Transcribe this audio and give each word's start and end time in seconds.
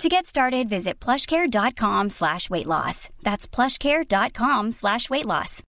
To 0.00 0.08
get 0.08 0.26
started, 0.26 0.68
visit 0.68 0.98
plushcare.com 1.00 2.10
slash 2.10 2.50
weight 2.50 2.66
loss. 2.66 3.08
That's 3.22 3.46
plushcare.com 3.46 4.72
slash 4.72 5.08
weight 5.10 5.26
loss. 5.26 5.62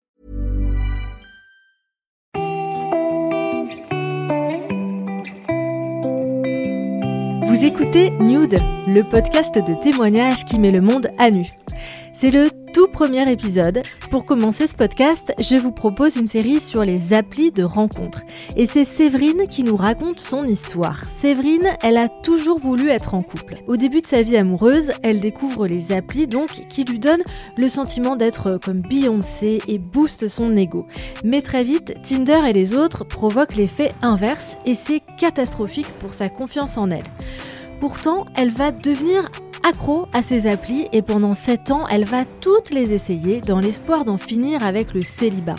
Vous 7.46 7.66
écoutez 7.66 8.12
Nude, 8.12 8.56
le 8.88 9.02
podcast 9.02 9.54
de 9.56 9.74
témoignages 9.82 10.46
qui 10.46 10.58
met 10.60 10.72
le 10.72 10.82
monde 10.82 11.12
à 11.18 11.30
nu. 11.30 11.46
C'est 12.14 12.32
le 12.32 12.50
tout 12.74 12.88
premier 12.88 13.30
épisode. 13.32 13.84
Pour 14.10 14.26
commencer 14.26 14.68
ce 14.68 14.76
podcast, 14.76 15.34
je 15.40 15.56
vous 15.56 15.72
propose 15.72 16.18
une 16.18 16.28
série 16.28 16.60
sur 16.60 16.84
les 16.84 17.14
applis 17.14 17.52
de 17.52 17.64
rencontres. 17.64 18.22
Et 18.56 18.66
c'est 18.66 18.86
Séverine 18.86 19.48
qui 19.50 19.64
nous 19.64 19.76
raconte 19.76 20.20
son 20.20 20.46
histoire. 20.46 21.06
Séverine, 21.06 21.70
elle 21.82 21.98
a 21.98 22.10
toujours 22.10 22.60
voulu 22.60 22.90
être 22.90 23.14
en 23.14 23.24
couple. 23.24 23.58
Au 23.68 23.78
début 23.78 24.02
de 24.02 24.08
sa 24.08 24.22
vie 24.22 24.38
amoureuse, 24.38 24.92
elle 25.04 25.20
découvre 25.22 25.68
les 25.68 25.94
applis 25.94 26.28
donc 26.28 26.68
qui 26.70 26.84
lui 26.84 27.00
donnent 27.00 27.24
le 27.58 27.70
sentiment 27.70 28.16
d'être 28.16 28.60
comme 28.64 28.82
Beyoncé 28.82 29.60
et 29.68 29.78
boostent 29.78 30.28
son 30.28 30.56
ego. 30.56 30.86
Mais 31.24 31.42
très 31.42 31.64
vite, 31.64 31.96
Tinder 32.04 32.42
et 32.48 32.54
les 32.54 32.76
autres 32.76 33.06
provoquent 33.06 33.56
l'effet 33.56 33.94
inverse 34.02 34.58
et 34.66 34.76
c'est 34.76 35.02
catastrophique 35.18 35.92
pour 36.00 36.14
sa 36.14 36.30
confiance 36.30 36.78
en 36.78 36.90
elle. 36.92 37.06
Pourtant, 37.82 38.28
elle 38.36 38.52
va 38.52 38.72
devenir 38.72 39.32
accro 39.68 40.06
à 40.14 40.22
ces 40.22 40.46
applis 40.46 40.86
et 40.92 41.02
pendant 41.02 41.34
7 41.34 41.72
ans, 41.72 41.88
elle 41.88 42.06
va 42.06 42.26
toutes 42.26 42.70
les 42.70 42.94
essayer 42.94 43.42
dans 43.42 43.60
l'espoir 43.60 44.06
d'en 44.06 44.18
finir 44.18 44.64
avec 44.64 44.94
le 44.94 45.02
célibat. 45.02 45.56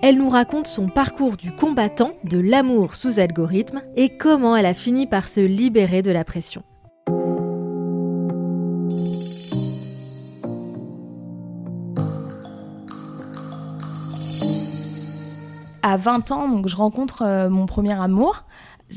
Elle 0.00 0.18
nous 0.18 0.28
raconte 0.28 0.68
son 0.68 0.86
parcours 0.86 1.36
du 1.36 1.50
combattant, 1.50 2.12
de 2.22 2.38
l'amour 2.38 2.94
sous 2.94 3.18
algorithme 3.18 3.82
et 3.96 4.16
comment 4.16 4.54
elle 4.54 4.66
a 4.66 4.72
fini 4.72 5.08
par 5.08 5.26
se 5.26 5.40
libérer 5.40 6.02
de 6.02 6.12
la 6.12 6.22
pression. 6.22 6.62
À 15.82 15.96
20 15.96 16.30
ans, 16.30 16.62
je 16.64 16.76
rencontre 16.76 17.22
euh, 17.22 17.50
mon 17.50 17.66
premier 17.66 17.92
amour 17.92 18.44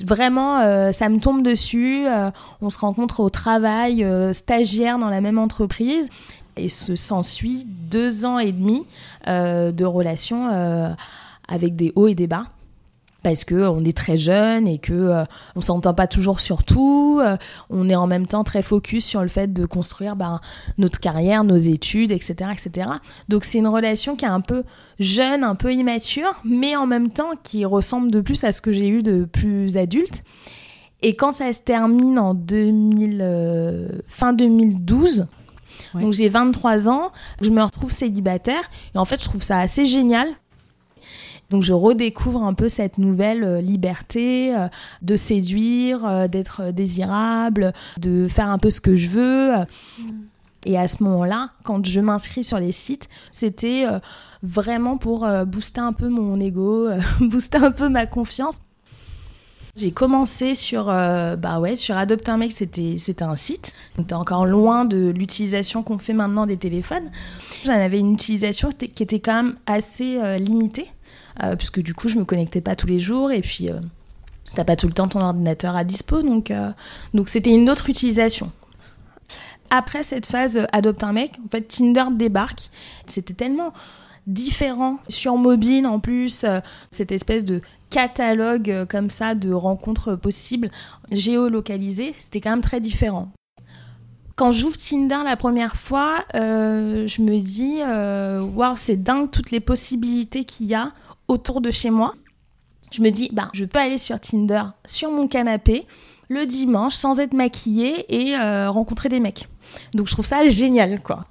vraiment, 0.05 0.59
euh, 0.59 0.91
ça 0.91 1.09
me 1.09 1.19
tombe 1.19 1.43
dessus. 1.43 2.05
Euh, 2.07 2.31
on 2.61 2.69
se 2.69 2.79
rencontre 2.79 3.19
au 3.19 3.29
travail, 3.29 4.03
euh, 4.03 4.33
stagiaire 4.33 4.99
dans 4.99 5.09
la 5.09 5.21
même 5.21 5.37
entreprise. 5.37 6.09
Et 6.55 6.69
ce 6.69 6.95
s'ensuit 6.95 7.65
deux 7.67 8.25
ans 8.25 8.39
et 8.39 8.51
demi 8.51 8.87
de 9.27 9.85
relation 9.85 10.49
avec 11.47 11.75
des 11.75 11.93
hauts 11.95 12.07
et 12.07 12.15
des 12.15 12.25
bas 12.25 12.45
parce 13.27 13.43
que 13.43 13.67
on 13.67 13.83
est 13.83 13.95
très 13.95 14.17
jeune 14.17 14.69
et 14.69 14.77
que 14.77 14.93
euh, 14.93 15.25
on 15.57 15.59
s'entend 15.59 15.93
pas 15.93 16.07
toujours 16.07 16.39
sur 16.39 16.63
tout. 16.63 17.19
Euh, 17.21 17.35
on 17.69 17.89
est 17.89 17.95
en 17.95 18.07
même 18.07 18.25
temps 18.25 18.45
très 18.45 18.61
focus 18.61 19.03
sur 19.03 19.21
le 19.21 19.27
fait 19.27 19.51
de 19.51 19.65
construire 19.65 20.15
ben, 20.15 20.39
notre 20.77 20.97
carrière, 21.01 21.43
nos 21.43 21.57
études, 21.57 22.13
etc., 22.13 22.51
etc. 22.53 22.87
Donc 23.27 23.43
c'est 23.43 23.57
une 23.57 23.67
relation 23.67 24.15
qui 24.15 24.23
est 24.23 24.29
un 24.29 24.39
peu 24.39 24.63
jeune, 24.99 25.43
un 25.43 25.55
peu 25.55 25.73
immature, 25.73 26.35
mais 26.45 26.77
en 26.77 26.87
même 26.87 27.09
temps 27.09 27.31
qui 27.43 27.65
ressemble 27.65 28.11
de 28.11 28.21
plus 28.21 28.45
à 28.45 28.53
ce 28.53 28.61
que 28.61 28.71
j'ai 28.71 28.87
eu 28.87 29.03
de 29.03 29.25
plus 29.25 29.75
adulte. 29.75 30.23
Et 31.01 31.17
quand 31.17 31.33
ça 31.33 31.51
se 31.51 31.59
termine 31.59 32.19
en 32.19 32.33
2000, 32.33 33.19
euh, 33.19 33.89
fin 34.07 34.31
2012, 34.31 35.27
donc 35.95 36.13
j'ai 36.13 36.29
23 36.29 36.87
ans, 36.87 37.11
je 37.41 37.49
me 37.49 37.61
retrouve 37.61 37.91
célibataire 37.91 38.71
et 38.95 38.97
en 38.97 39.03
fait 39.03 39.21
je 39.21 39.27
trouve 39.27 39.43
ça 39.43 39.59
assez 39.59 39.85
génial 39.85 40.29
donc 41.49 41.63
je 41.63 41.73
redécouvre 41.73 42.43
un 42.43 42.53
peu 42.53 42.69
cette 42.69 42.97
nouvelle 42.97 43.43
euh, 43.43 43.61
liberté 43.61 44.55
euh, 44.55 44.67
de 45.01 45.15
séduire, 45.15 46.05
euh, 46.05 46.27
d'être 46.27 46.71
désirable, 46.71 47.73
de 47.97 48.27
faire 48.27 48.49
un 48.49 48.57
peu 48.57 48.69
ce 48.69 48.81
que 48.81 48.95
je 48.95 49.09
veux. 49.09 49.51
Et 50.65 50.77
à 50.77 50.87
ce 50.87 51.03
moment-là, 51.03 51.51
quand 51.63 51.85
je 51.85 52.01
m'inscris 52.01 52.43
sur 52.43 52.59
les 52.59 52.73
sites, 52.73 53.07
c'était 53.31 53.85
vraiment 54.43 54.97
pour 54.97 55.25
booster 55.45 55.79
un 55.79 55.93
peu 55.93 56.09
mon 56.09 56.37
ego, 56.41 56.89
booster 57.21 57.59
un 57.59 57.71
peu 57.71 57.87
ma 57.87 58.05
confiance. 58.05 58.57
J'ai 59.77 59.91
commencé 59.91 60.55
sur, 60.55 60.85
bah 60.85 61.59
ouais, 61.61 61.77
sur 61.77 61.95
Adopte 61.95 62.27
un 62.27 62.37
mec, 62.37 62.51
c'était, 62.51 62.97
c'était 62.97 63.23
un 63.23 63.37
site. 63.37 63.71
C'était 63.95 64.15
encore 64.15 64.45
loin 64.45 64.83
de 64.83 65.13
l'utilisation 65.15 65.83
qu'on 65.83 65.99
fait 65.99 66.13
maintenant 66.13 66.45
des 66.45 66.57
téléphones. 66.57 67.11
J'en 67.63 67.73
avais 67.73 67.99
une 67.99 68.13
utilisation 68.13 68.69
qui 68.71 69.03
était 69.03 69.19
quand 69.21 69.43
même 69.43 69.55
assez 69.67 70.37
limitée. 70.39 70.87
Euh, 71.43 71.55
puisque 71.55 71.81
du 71.81 71.93
coup, 71.93 72.09
je 72.09 72.17
me 72.17 72.25
connectais 72.25 72.61
pas 72.61 72.75
tous 72.75 72.87
les 72.87 72.99
jours 72.99 73.31
et 73.31 73.41
puis 73.41 73.69
euh, 73.69 73.79
t'as 74.55 74.63
pas 74.63 74.75
tout 74.75 74.87
le 74.87 74.93
temps 74.93 75.07
ton 75.07 75.21
ordinateur 75.21 75.75
à 75.75 75.83
dispo, 75.83 76.21
donc 76.21 76.49
euh, 76.51 76.71
donc 77.13 77.29
c'était 77.29 77.51
une 77.53 77.69
autre 77.69 77.89
utilisation. 77.89 78.51
Après 79.69 80.01
cette 80.03 80.25
phase 80.25 80.65
adopte 80.71 81.03
un 81.03 81.13
mec, 81.13 81.33
en 81.45 81.49
fait 81.49 81.61
Tinder 81.61 82.05
débarque. 82.11 82.69
C'était 83.05 83.33
tellement 83.33 83.73
différent 84.25 84.97
sur 85.07 85.35
mobile 85.37 85.85
en 85.85 85.99
plus, 85.99 86.45
cette 86.89 87.11
espèce 87.11 87.45
de 87.45 87.61
catalogue 87.89 88.85
comme 88.89 89.09
ça 89.09 89.35
de 89.35 89.51
rencontres 89.53 90.15
possibles 90.15 90.69
géolocalisées, 91.11 92.15
c'était 92.19 92.41
quand 92.41 92.49
même 92.49 92.61
très 92.61 92.81
différent. 92.81 93.29
Quand 94.35 94.51
j'ouvre 94.51 94.77
Tinder 94.77 95.19
la 95.25 95.35
première 95.35 95.75
fois, 95.75 96.25
je 96.33 97.21
me 97.21 97.39
dis, 97.39 97.79
waouh, 98.55 98.75
c'est 98.77 99.01
dingue 99.01 99.31
toutes 99.31 99.51
les 99.51 99.61
possibilités 99.61 100.45
qu'il 100.45 100.67
y 100.67 100.75
a 100.75 100.93
autour 101.27 101.61
de 101.61 101.71
chez 101.71 101.89
moi. 101.89 102.13
Je 102.91 103.01
me 103.01 103.09
dis, 103.09 103.29
bah, 103.33 103.49
je 103.53 103.65
peux 103.65 103.79
aller 103.79 103.97
sur 103.97 104.19
Tinder, 104.19 104.63
sur 104.85 105.11
mon 105.11 105.27
canapé, 105.27 105.85
le 106.29 106.45
dimanche, 106.45 106.95
sans 106.95 107.19
être 107.19 107.33
maquillée 107.33 108.05
et 108.09 108.35
euh, 108.35 108.69
rencontrer 108.69 109.09
des 109.09 109.19
mecs. 109.19 109.47
Donc 109.93 110.07
je 110.07 110.13
trouve 110.13 110.25
ça 110.25 110.47
génial, 110.47 111.01
quoi. 111.01 111.25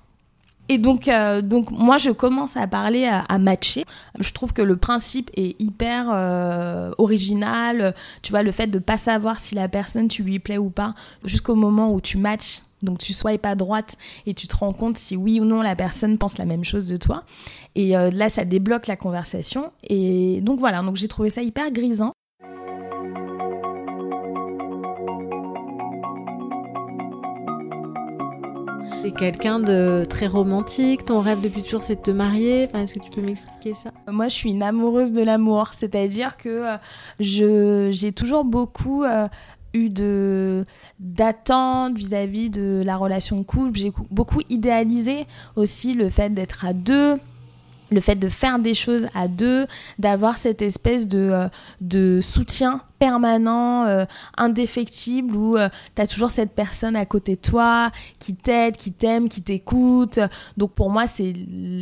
Et 0.69 0.79
donc, 0.79 1.07
euh, 1.07 1.43
donc 1.43 1.71
moi, 1.71 1.97
je 1.97 2.11
commence 2.11 2.57
à 2.57 2.67
parler, 2.67 3.07
à, 3.07 3.39
matcher. 3.39 3.85
Je 4.19 4.33
trouve 4.33 4.53
que 4.53 4.63
le 4.63 4.77
principe 4.77 5.31
est 5.35 5.61
hyper 5.61 6.11
euh, 6.13 6.91
original. 6.99 7.95
Tu 8.23 8.33
vois, 8.33 8.43
le 8.43 8.51
fait 8.51 8.67
de 8.67 8.81
pas 8.81 8.97
savoir 8.97 9.39
si 9.39 9.55
la 9.55 9.69
personne, 9.69 10.09
tu 10.09 10.25
lui 10.25 10.41
plais 10.41 10.59
ou 10.59 10.71
pas, 10.71 10.95
jusqu'au 11.25 11.55
moment 11.55 11.93
où 11.93 12.01
tu 12.01 12.19
matches 12.19 12.63
donc 12.83 12.99
tu 12.99 13.13
sois 13.13 13.37
pas 13.39 13.55
droite 13.55 13.97
et 14.27 14.35
tu 14.35 14.47
te 14.47 14.57
rends 14.57 14.73
compte 14.73 14.97
si 14.97 15.17
oui 15.17 15.41
ou 15.41 15.45
non 15.45 15.63
la 15.63 15.77
personne 15.77 16.19
pense 16.19 16.39
la 16.39 16.45
même 16.45 16.65
chose 16.65 16.87
de 16.87 16.97
toi. 16.97 17.25
Et 17.75 17.97
euh, 17.97 18.11
là, 18.11 18.29
ça 18.29 18.45
débloque 18.45 18.87
la 18.87 18.97
conversation. 18.97 19.73
Et 19.89 20.41
donc 20.43 20.59
voilà, 20.59 20.83
donc 20.83 20.97
j'ai 20.97 21.09
trouvé 21.09 21.31
ça 21.31 21.43
hyper 21.43 21.71
grisant. 21.71 22.13
C'est 29.03 29.13
quelqu'un 29.13 29.61
de 29.61 30.05
très 30.09 30.27
romantique. 30.27 31.05
Ton 31.05 31.21
rêve 31.21 31.41
depuis 31.41 31.63
toujours, 31.63 31.83
c'est 31.83 31.97
de 31.97 32.01
te 32.01 32.11
marier. 32.11 32.67
Enfin, 32.69 32.83
est-ce 32.83 32.95
que 32.95 32.99
tu 32.99 33.11
peux 33.11 33.21
m'expliquer 33.21 33.75
ça? 33.75 33.93
Moi, 34.11 34.27
je 34.27 34.35
suis 34.35 34.51
une 34.51 34.63
amoureuse 34.63 35.13
de 35.13 35.23
l'amour. 35.23 35.71
C'est-à-dire 35.75 36.37
que 36.37 36.49
euh, 36.49 36.77
je, 37.21 37.91
j'ai 37.93 38.13
toujours 38.13 38.45
beaucoup 38.45 39.05
euh, 39.05 39.29
eu 39.77 39.91
de 39.91 40.65
d'attentes 40.99 41.97
vis-à-vis 41.97 42.51
de 42.51 42.83
la 42.85 42.97
relation 42.97 43.45
couple. 43.45 43.79
J'ai 43.79 43.93
beaucoup 44.11 44.41
idéalisé 44.49 45.27
aussi 45.55 45.95
le 45.95 46.11
fait 46.11 46.31
d'être 46.31 46.65
à 46.65 46.73
deux 46.73 47.19
le 47.91 48.01
fait 48.01 48.17
de 48.17 48.29
faire 48.29 48.59
des 48.59 48.75
choses 48.75 49.07
à 49.15 49.29
deux, 49.29 49.67
d'avoir 49.99 50.39
cette 50.39 50.63
espèce 50.63 51.07
de, 51.07 51.29
euh, 51.31 51.49
de 51.81 52.21
soutien 52.21 52.81
permanent, 52.99 53.85
euh, 53.85 54.05
indéfectible, 54.37 55.37
où 55.37 55.57
euh, 55.57 55.69
tu 55.95 56.03
as 56.03 56.07
toujours 56.07 56.31
cette 56.31 56.53
personne 56.53 56.97
à 56.97 57.07
côté 57.07 57.37
de 57.37 57.41
toi 57.41 57.91
qui 58.19 58.35
t'aide, 58.35 58.77
qui 58.77 58.93
t'aime, 58.93 59.29
qui 59.29 59.43
t'écoute. 59.43 60.19
Donc 60.57 60.73
pour 60.73 60.91
moi, 60.91 61.07
c'est 61.07 61.35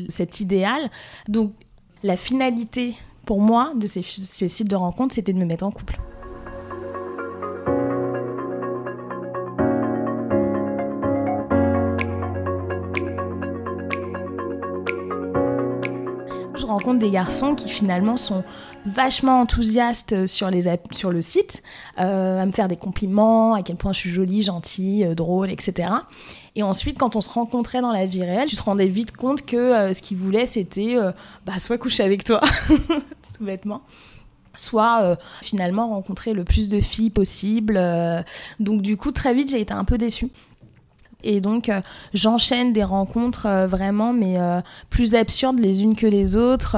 cet 0.08 0.40
idéal. 0.40 0.90
Donc 1.29 1.52
la 2.02 2.17
finalité 2.17 2.94
pour 3.25 3.40
moi 3.40 3.73
de 3.75 3.87
ces, 3.87 4.02
ces 4.02 4.49
sites 4.49 4.69
de 4.69 4.76
rencontres, 4.76 5.14
c'était 5.14 5.32
de 5.32 5.38
me 5.38 5.47
mettre 5.47 5.64
en 5.64 5.70
couple. 5.70 5.99
Rencontre 16.75 16.99
des 16.99 17.11
garçons 17.11 17.55
qui 17.55 17.69
finalement 17.69 18.17
sont 18.17 18.44
vachement 18.87 19.41
enthousiastes 19.41 20.26
sur, 20.26 20.50
les 20.50 20.65
sur 20.93 21.11
le 21.11 21.23
site, 21.23 21.62
euh, 21.99 22.41
à 22.41 22.47
me 22.47 22.53
faire 22.53 22.69
des 22.69 22.76
compliments, 22.76 23.55
à 23.55 23.62
quel 23.62 23.76
point 23.76 23.93
je 23.93 24.00
suis 24.00 24.11
jolie, 24.11 24.43
gentille, 24.43 25.05
euh, 25.05 25.15
drôle, 25.15 25.50
etc. 25.50 25.88
Et 26.56 26.62
ensuite, 26.62 26.99
quand 26.99 27.17
on 27.17 27.21
se 27.21 27.31
rencontrait 27.31 27.81
dans 27.81 27.93
la 27.93 28.06
vie 28.06 28.23
réelle, 28.23 28.49
tu 28.49 28.56
te 28.56 28.62
rendais 28.62 28.87
vite 28.87 29.17
compte 29.17 29.44
que 29.44 29.56
euh, 29.56 29.93
ce 29.93 30.03
qu'ils 30.03 30.19
voulaient, 30.19 30.47
c'était 30.47 30.97
bah, 31.47 31.59
soit 31.59 31.79
coucher 31.79 32.03
avec 32.03 32.25
toi, 32.25 32.41
tout 32.69 33.44
bêtement, 33.44 33.82
soit 34.56 35.17
finalement 35.43 35.87
rencontrer 35.87 36.32
le 36.32 36.44
plus 36.44 36.69
de 36.69 36.81
filles 36.81 37.11
possible. 37.11 37.81
donc 38.61 38.82
du 38.82 38.97
coup, 38.97 39.11
très 39.11 39.35
vite, 39.35 39.50
j'ai 39.50 39.61
été 39.61 39.73
un 39.73 39.85
peu 39.85 39.99
déçue. 39.99 40.31
Et 41.25 41.41
donc, 41.41 41.69
euh, 41.69 41.81
j'enchaîne 42.12 42.73
des 42.73 42.85
rencontres 42.85 43.47
euh, 43.47 43.67
vraiment, 43.67 44.12
mais 44.12 44.38
euh, 44.38 44.61
plus 44.91 45.15
absurdes 45.15 45.59
les 45.59 45.82
unes 45.82 45.97
que 45.97 46.06
les 46.06 46.37
autres. 46.37 46.76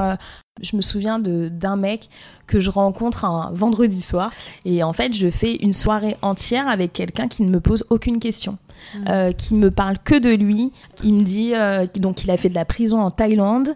je 0.61 0.75
me 0.75 0.81
souviens 0.81 1.19
d'un 1.19 1.75
mec 1.75 2.09
que 2.47 2.59
je 2.59 2.71
rencontre 2.71 3.25
un 3.25 3.51
vendredi 3.53 4.01
soir. 4.01 4.31
Et 4.65 4.81
en 4.81 4.93
fait, 4.93 5.13
je 5.13 5.29
fais 5.29 5.55
une 5.55 5.73
soirée 5.73 6.17
entière 6.21 6.67
avec 6.67 6.93
quelqu'un 6.93 7.27
qui 7.27 7.43
ne 7.43 7.49
me 7.49 7.59
pose 7.59 7.85
aucune 7.89 8.19
question. 8.19 8.57
Mmh. 8.93 9.33
qui 9.33 9.55
me 9.55 9.71
parle 9.71 9.97
que 9.97 10.13
de 10.13 10.29
lui. 10.29 10.71
Il 11.03 11.15
me 11.15 11.23
dit 11.23 11.53
donc 11.99 12.23
il 12.23 12.29
a 12.29 12.37
fait 12.37 12.47
de 12.47 12.53
la 12.53 12.63
prison 12.63 13.01
en 13.01 13.09
Thaïlande. 13.09 13.75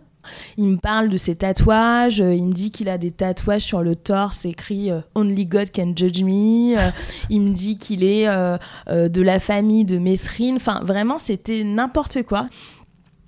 Il 0.57 0.67
me 0.67 0.77
parle 0.77 1.09
de 1.09 1.17
ses 1.17 1.35
tatouages, 1.35 2.21
euh, 2.21 2.33
il 2.33 2.45
me 2.45 2.53
dit 2.53 2.71
qu'il 2.71 2.89
a 2.89 2.97
des 2.97 3.11
tatouages 3.11 3.63
sur 3.63 3.81
le 3.81 3.95
torse 3.95 4.45
écrit 4.45 4.91
euh, 4.91 5.01
Only 5.15 5.45
God 5.45 5.71
can 5.71 5.93
judge 5.95 6.23
me. 6.23 6.77
Euh, 6.77 6.91
il 7.29 7.41
me 7.41 7.53
dit 7.53 7.77
qu'il 7.77 8.03
est 8.03 8.25
de 8.25 9.21
la 9.21 9.39
famille 9.39 9.85
de 9.85 9.97
Mesrine. 9.97 10.55
Enfin, 10.55 10.81
vraiment, 10.83 11.19
c'était 11.19 11.63
n'importe 11.63 12.23
quoi. 12.23 12.47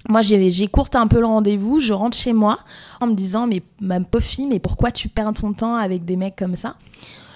Moi, 0.09 0.21
j'ai 0.21 0.67
courte 0.67 0.95
un 0.95 1.07
peu 1.07 1.19
le 1.19 1.25
rendez-vous, 1.25 1.79
je 1.79 1.93
rentre 1.93 2.17
chez 2.17 2.33
moi 2.33 2.59
en 2.99 3.07
me 3.07 3.13
disant, 3.13 3.47
mais 3.47 3.63
ma 3.79 4.01
pauvre 4.01 4.23
fille, 4.23 4.47
mais 4.47 4.59
pourquoi 4.59 4.91
tu 4.91 5.07
perds 5.07 5.33
ton 5.33 5.53
temps 5.53 5.75
avec 5.75 6.03
des 6.03 6.17
mecs 6.17 6.35
comme 6.35 6.57
ça? 6.57 6.75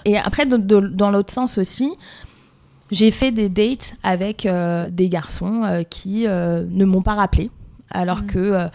Et 0.04 0.18
après, 0.18 0.44
dans 0.46 1.10
l'autre 1.10 1.32
sens 1.32 1.56
aussi, 1.56 1.90
j'ai 2.90 3.10
fait 3.10 3.30
des 3.30 3.48
dates 3.48 3.94
avec 4.02 4.46
des 4.90 5.08
garçons 5.08 5.62
qui 5.88 6.24
ne 6.24 6.84
m'ont 6.84 7.02
pas 7.02 7.14
rappelé 7.14 7.50
alors 7.90 8.22
mm. 8.22 8.26
que 8.26 8.38
euh, 8.38 8.68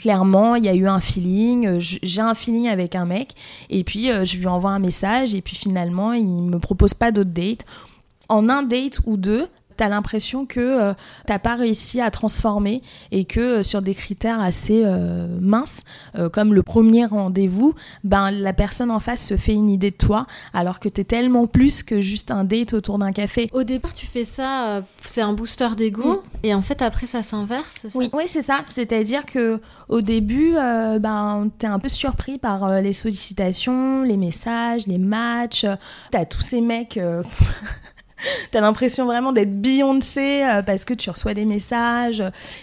clairement 0.00 0.54
il 0.54 0.64
y 0.64 0.68
a 0.68 0.74
eu 0.74 0.86
un 0.86 1.00
feeling 1.00 1.66
euh, 1.66 1.76
j'ai 1.80 2.20
un 2.20 2.34
feeling 2.34 2.68
avec 2.68 2.94
un 2.94 3.04
mec 3.04 3.32
et 3.70 3.84
puis 3.84 4.10
euh, 4.10 4.24
je 4.24 4.38
lui 4.38 4.46
envoie 4.46 4.70
un 4.70 4.78
message 4.78 5.34
et 5.34 5.40
puis 5.40 5.56
finalement 5.56 6.12
il 6.12 6.24
me 6.24 6.58
propose 6.58 6.94
pas 6.94 7.12
d'autres 7.12 7.30
dates 7.30 7.64
en 8.28 8.48
un 8.48 8.62
date 8.62 9.00
ou 9.06 9.16
deux 9.16 9.46
t'as 9.76 9.88
l'impression 9.88 10.46
que 10.46 10.60
euh, 10.60 10.94
t'as 11.26 11.38
pas 11.38 11.54
réussi 11.54 12.00
à 12.00 12.10
transformer 12.10 12.82
et 13.10 13.24
que 13.24 13.40
euh, 13.40 13.62
sur 13.62 13.82
des 13.82 13.94
critères 13.94 14.40
assez 14.40 14.82
euh, 14.84 15.26
minces, 15.40 15.84
comme 16.32 16.54
le 16.54 16.62
premier 16.62 17.04
rendez-vous, 17.06 17.74
ben 18.04 18.30
la 18.30 18.52
personne 18.52 18.90
en 18.90 18.98
face 18.98 19.26
se 19.26 19.36
fait 19.36 19.52
une 19.52 19.68
idée 19.68 19.90
de 19.90 19.96
toi, 19.96 20.26
alors 20.52 20.80
que 20.80 20.88
t'es 20.88 21.04
tellement 21.04 21.46
plus 21.46 21.82
que 21.82 22.00
juste 22.00 22.30
un 22.30 22.44
date 22.44 22.72
autour 22.72 22.98
d'un 22.98 23.12
café. 23.12 23.48
Au 23.52 23.62
départ, 23.62 23.94
tu 23.94 24.06
fais 24.06 24.24
ça, 24.24 24.82
c'est 25.04 25.20
un 25.20 25.32
booster 25.32 25.68
d'ego, 25.76 26.14
mm. 26.14 26.22
et 26.44 26.54
en 26.54 26.62
fait 26.62 26.82
après 26.82 27.06
ça 27.06 27.22
s'inverse. 27.22 27.86
Oui, 27.94 28.10
oui 28.12 28.24
c'est 28.26 28.42
ça. 28.42 28.60
C'est-à-dire 28.64 29.26
que 29.26 29.60
au 29.88 30.00
début, 30.00 30.54
ben 31.00 31.50
t'es 31.58 31.66
un 31.66 31.78
peu 31.78 31.88
surpris 31.88 32.38
par 32.38 32.80
les 32.80 32.92
sollicitations, 32.92 34.02
les 34.02 34.16
messages, 34.16 34.86
les 34.86 34.98
matchs. 34.98 35.66
T'as 36.10 36.24
tous 36.24 36.42
ces 36.42 36.60
mecs. 36.60 36.98
T'as 38.50 38.60
l'impression 38.60 39.06
vraiment 39.06 39.32
d'être 39.32 39.60
Beyoncé 39.60 40.42
euh, 40.44 40.62
parce 40.62 40.84
que 40.84 40.94
tu 40.94 41.10
reçois 41.10 41.34
des 41.34 41.44
messages. 41.44 42.22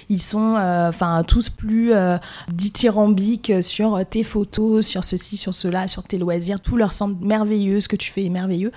Ils 0.09 0.21
sont, 0.21 0.55
euh, 0.57 0.89
enfin, 0.89 1.23
tous 1.27 1.49
plus 1.49 1.93
euh, 1.93 2.17
dithyrambiques 2.51 3.63
sur 3.63 4.03
tes 4.05 4.23
photos, 4.23 4.85
sur 4.85 5.03
ceci, 5.03 5.37
sur 5.37 5.55
cela, 5.55 5.87
sur 5.87 6.03
tes 6.03 6.17
loisirs. 6.17 6.61
Tout 6.61 6.77
leur 6.77 6.93
semble 6.93 7.25
merveilleux. 7.25 7.79
Ce 7.79 7.87
que 7.87 7.95
tu 7.95 8.11
fais 8.11 8.25
est 8.25 8.29
merveilleux 8.29 8.71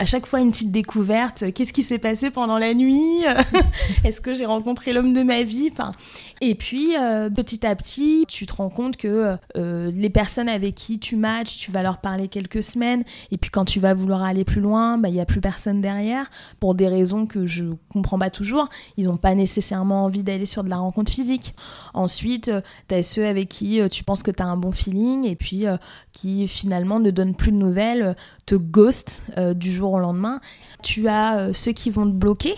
à 0.00 0.06
chaque 0.06 0.26
fois 0.26 0.40
une 0.40 0.50
petite 0.50 0.72
découverte. 0.72 1.52
Qu'est-ce 1.52 1.72
qui 1.72 1.84
s'est 1.84 1.98
passé 1.98 2.30
pendant 2.30 2.58
la 2.58 2.74
nuit? 2.74 3.22
Est-ce 4.04 4.20
que 4.20 4.34
j'ai 4.34 4.46
rencontré 4.46 4.92
l'homme 4.92 5.12
de 5.12 5.22
ma 5.22 5.42
vie? 5.44 5.68
Enfin, 5.70 5.92
Et 6.40 6.54
puis, 6.54 6.96
euh, 6.96 7.30
petit 7.30 7.66
à 7.66 7.74
petit, 7.76 8.24
tu 8.28 8.46
te 8.46 8.54
rends 8.54 8.70
compte 8.70 8.96
que 8.96 9.36
euh, 9.56 9.90
les 9.92 10.10
personnes 10.10 10.48
avec 10.48 10.74
qui 10.74 10.98
tu 10.98 11.16
matches, 11.16 11.56
tu 11.56 11.70
vas 11.70 11.82
leur 11.82 11.98
parler 11.98 12.28
quelques 12.28 12.62
semaines. 12.62 13.04
Et 13.30 13.38
puis, 13.38 13.50
quand 13.50 13.64
tu 13.64 13.80
vas 13.80 13.94
vouloir 13.94 14.22
aller 14.22 14.44
plus 14.44 14.60
loin, 14.60 14.98
bah, 14.98 15.08
il 15.08 15.14
n'y 15.14 15.20
a 15.20 15.26
plus 15.26 15.40
personne 15.40 15.80
derrière. 15.80 16.30
Pour 16.60 16.74
des 16.74 16.88
raisons 16.88 17.26
que 17.26 17.46
je 17.46 17.64
comprends 17.88 18.18
pas 18.18 18.30
toujours. 18.30 18.68
Ils 18.96 19.06
n'ont 19.06 19.16
pas 19.16 19.34
nécessairement 19.34 20.04
envie 20.04 20.22
d'aller 20.22 20.46
sur 20.46 20.64
de 20.64 20.70
la 20.70 20.78
rencontre 20.78 21.12
physique. 21.12 21.54
Ensuite, 21.94 22.48
euh, 22.48 22.60
tu 22.88 22.94
as 22.94 23.02
ceux 23.02 23.26
avec 23.26 23.48
qui 23.48 23.80
tu 23.90 24.04
penses 24.04 24.22
que 24.22 24.30
tu 24.30 24.42
as 24.42 24.46
un 24.46 24.56
bon 24.56 24.72
feeling 24.72 25.26
et 25.26 25.36
puis 25.36 25.64
qui 26.12 26.48
finalement 26.48 27.00
ne 27.00 27.10
donnent 27.10 27.34
plus 27.34 27.52
de 27.52 27.56
nouvelles, 27.56 28.16
te 28.46 28.54
ghost 28.54 29.22
du 29.54 29.72
jour 29.72 29.92
au 29.92 29.98
lendemain. 29.98 30.40
Tu 30.84 31.08
as 31.08 31.38
euh, 31.38 31.52
ceux 31.52 31.72
qui 31.72 31.90
vont 31.90 32.04
te 32.06 32.12
bloquer. 32.12 32.54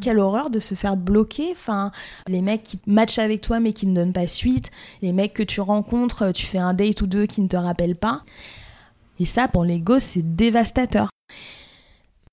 Quelle 0.00 0.18
horreur 0.18 0.50
de 0.50 0.60
se 0.60 0.74
faire 0.74 0.96
bloquer. 0.96 1.50
Enfin, 1.52 1.90
les 2.28 2.42
mecs 2.42 2.62
qui 2.62 2.78
matchent 2.86 3.18
avec 3.18 3.40
toi 3.40 3.60
mais 3.60 3.72
qui 3.72 3.86
ne 3.86 3.94
donnent 3.94 4.12
pas 4.12 4.26
suite. 4.26 4.70
Les 5.02 5.12
mecs 5.12 5.34
que 5.34 5.42
tu 5.42 5.60
rencontres, 5.60 6.32
tu 6.32 6.46
fais 6.46 6.58
un 6.58 6.74
date 6.74 7.00
ou 7.02 7.06
deux 7.06 7.26
qui 7.26 7.40
ne 7.40 7.48
te 7.48 7.56
rappellent 7.56 7.96
pas. 7.96 8.22
Et 9.18 9.26
ça, 9.26 9.48
pour 9.48 9.66
gosses, 9.66 10.02
c'est 10.02 10.36
dévastateur. 10.36 11.08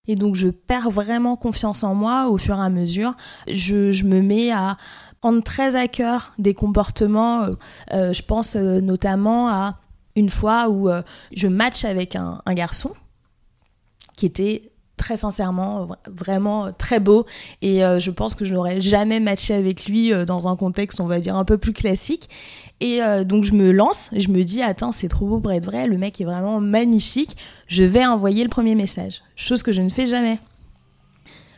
Et 0.07 0.15
donc, 0.15 0.35
je 0.35 0.47
perds 0.47 0.89
vraiment 0.89 1.35
confiance 1.35 1.83
en 1.83 1.95
moi 1.95 2.29
au 2.29 2.37
fur 2.37 2.57
et 2.57 2.61
à 2.61 2.69
mesure. 2.69 3.15
Je, 3.47 4.03
me 4.05 4.21
mets 4.21 4.51
à 4.51 4.77
prendre 5.19 5.43
très 5.43 5.75
à 5.75 5.87
cœur 5.87 6.29
des 6.37 6.53
comportements. 6.53 7.43
Euh, 7.43 7.51
euh, 7.93 8.13
je 8.13 8.23
pense 8.23 8.55
notamment 8.55 9.49
à 9.49 9.79
une 10.15 10.29
fois 10.29 10.69
où 10.69 10.89
je 11.35 11.47
match 11.47 11.85
avec 11.85 12.15
un 12.15 12.41
garçon 12.53 12.93
qui 14.17 14.25
était 14.25 14.71
très 14.97 15.15
sincèrement 15.15 15.87
vraiment 16.11 16.71
très 16.73 16.99
beau. 16.99 17.25
Et 17.61 17.85
euh, 17.85 17.99
je 17.99 18.11
pense 18.11 18.35
que 18.35 18.43
je 18.43 18.53
n'aurais 18.53 18.81
jamais 18.81 19.19
matché 19.19 19.53
avec 19.53 19.85
lui 19.85 20.11
euh, 20.11 20.25
dans 20.25 20.47
un 20.47 20.55
contexte 20.55 20.99
on 20.99 21.05
va 21.07 21.19
dire 21.19 21.35
un 21.35 21.45
peu 21.45 21.57
plus 21.57 21.73
classique. 21.73 22.27
Et 22.79 23.01
euh, 23.01 23.23
donc 23.23 23.43
je 23.43 23.53
me 23.53 23.71
lance 23.71 24.09
je 24.15 24.29
me 24.29 24.43
dis 24.43 24.61
attends 24.61 24.91
c'est 24.91 25.07
trop 25.07 25.27
beau 25.27 25.39
pour 25.39 25.51
être 25.51 25.65
vrai. 25.65 25.87
Le 25.87 25.97
mec 25.97 26.19
est 26.19 26.25
vraiment 26.25 26.59
magnifique. 26.59 27.37
Je 27.67 27.83
vais 27.83 28.05
envoyer 28.05 28.43
le 28.43 28.49
premier 28.49 28.75
message. 28.75 29.21
Chose 29.35 29.63
que 29.63 29.71
je 29.71 29.81
ne 29.81 29.89
fais 29.89 30.05
jamais. 30.05 30.39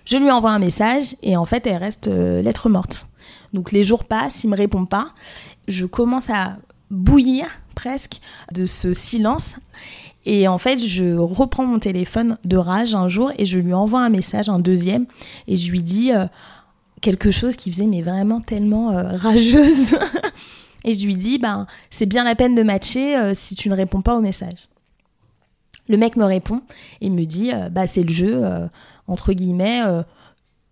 Je 0.06 0.18
lui 0.18 0.30
envoie 0.30 0.52
un 0.52 0.60
message 0.60 1.16
et 1.24 1.38
en 1.38 1.46
fait 1.46 1.66
elle 1.66 1.78
reste 1.78 2.08
lettre 2.08 2.70
morte. 2.70 3.08
Donc 3.54 3.72
les 3.72 3.84
jours 3.84 4.04
passent 4.04 4.44
il 4.44 4.50
me 4.50 4.58
répond 4.58 4.86
pas. 4.86 5.10
Je 5.68 5.86
commence 5.86 6.30
à 6.30 6.58
bouillir 6.90 7.46
presque 7.76 8.20
de 8.52 8.66
ce 8.66 8.94
silence 8.94 9.58
et 10.26 10.48
en 10.48 10.58
fait, 10.58 10.78
je 10.78 11.18
reprends 11.18 11.66
mon 11.66 11.80
téléphone 11.80 12.38
de 12.44 12.58
rage 12.58 12.94
un 12.94 13.08
jour 13.08 13.32
et 13.38 13.46
je 13.46 13.58
lui 13.58 13.74
envoie 13.74 14.02
un 14.02 14.10
message, 14.10 14.50
un 14.50 14.60
deuxième, 14.60 15.06
et 15.48 15.56
je 15.56 15.72
lui 15.72 15.82
dis 15.82 16.12
euh, 16.12 16.26
quelque 17.02 17.32
chose 17.32 17.56
qui 17.56 17.72
faisait 17.72 17.88
mais 17.88 18.02
vraiment 18.02 18.42
tellement 18.42 18.92
euh, 18.92 19.04
rageuse. 19.16 19.98
et 20.84 20.94
je 20.94 21.06
lui 21.06 21.16
dis, 21.16 21.38
ben, 21.38 21.68
c'est 21.90 22.06
bien 22.06 22.24
la 22.24 22.36
peine 22.36 22.54
de 22.54 22.64
matcher 22.64 23.18
euh, 23.18 23.34
si 23.34 23.56
tu 23.56 23.70
ne 23.70 23.76
réponds 23.76 24.02
pas 24.02 24.16
au 24.16 24.22
message. 24.22 24.68
Le 25.88 25.98
mec 25.98 26.18
me 26.18 26.26
répond 26.26 26.62
et 27.02 27.10
me 27.10 27.26
dit, 27.26 27.52
bah, 27.72 27.88
c'est 27.88 28.04
le 28.04 28.14
jeu, 28.14 28.44
entre 29.08 29.34
guillemets 29.34 29.82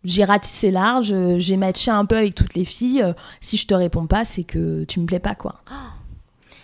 j'ai 0.03 0.23
ratissé 0.23 0.69
large, 0.69 1.11
j'ai 1.39 1.57
matché 1.57 1.89
un 1.89 2.05
peu 2.05 2.15
avec 2.15 2.35
toutes 2.35 2.53
les 2.53 2.65
filles. 2.65 3.03
si 3.41 3.57
je 3.57 3.65
te 3.65 3.73
réponds 3.73 4.05
pas, 4.05 4.25
c'est 4.25 4.43
que 4.43 4.83
tu 4.83 4.99
me 4.99 5.07
plais 5.07 5.19
pas, 5.19 5.33
quoi. 5.33 5.55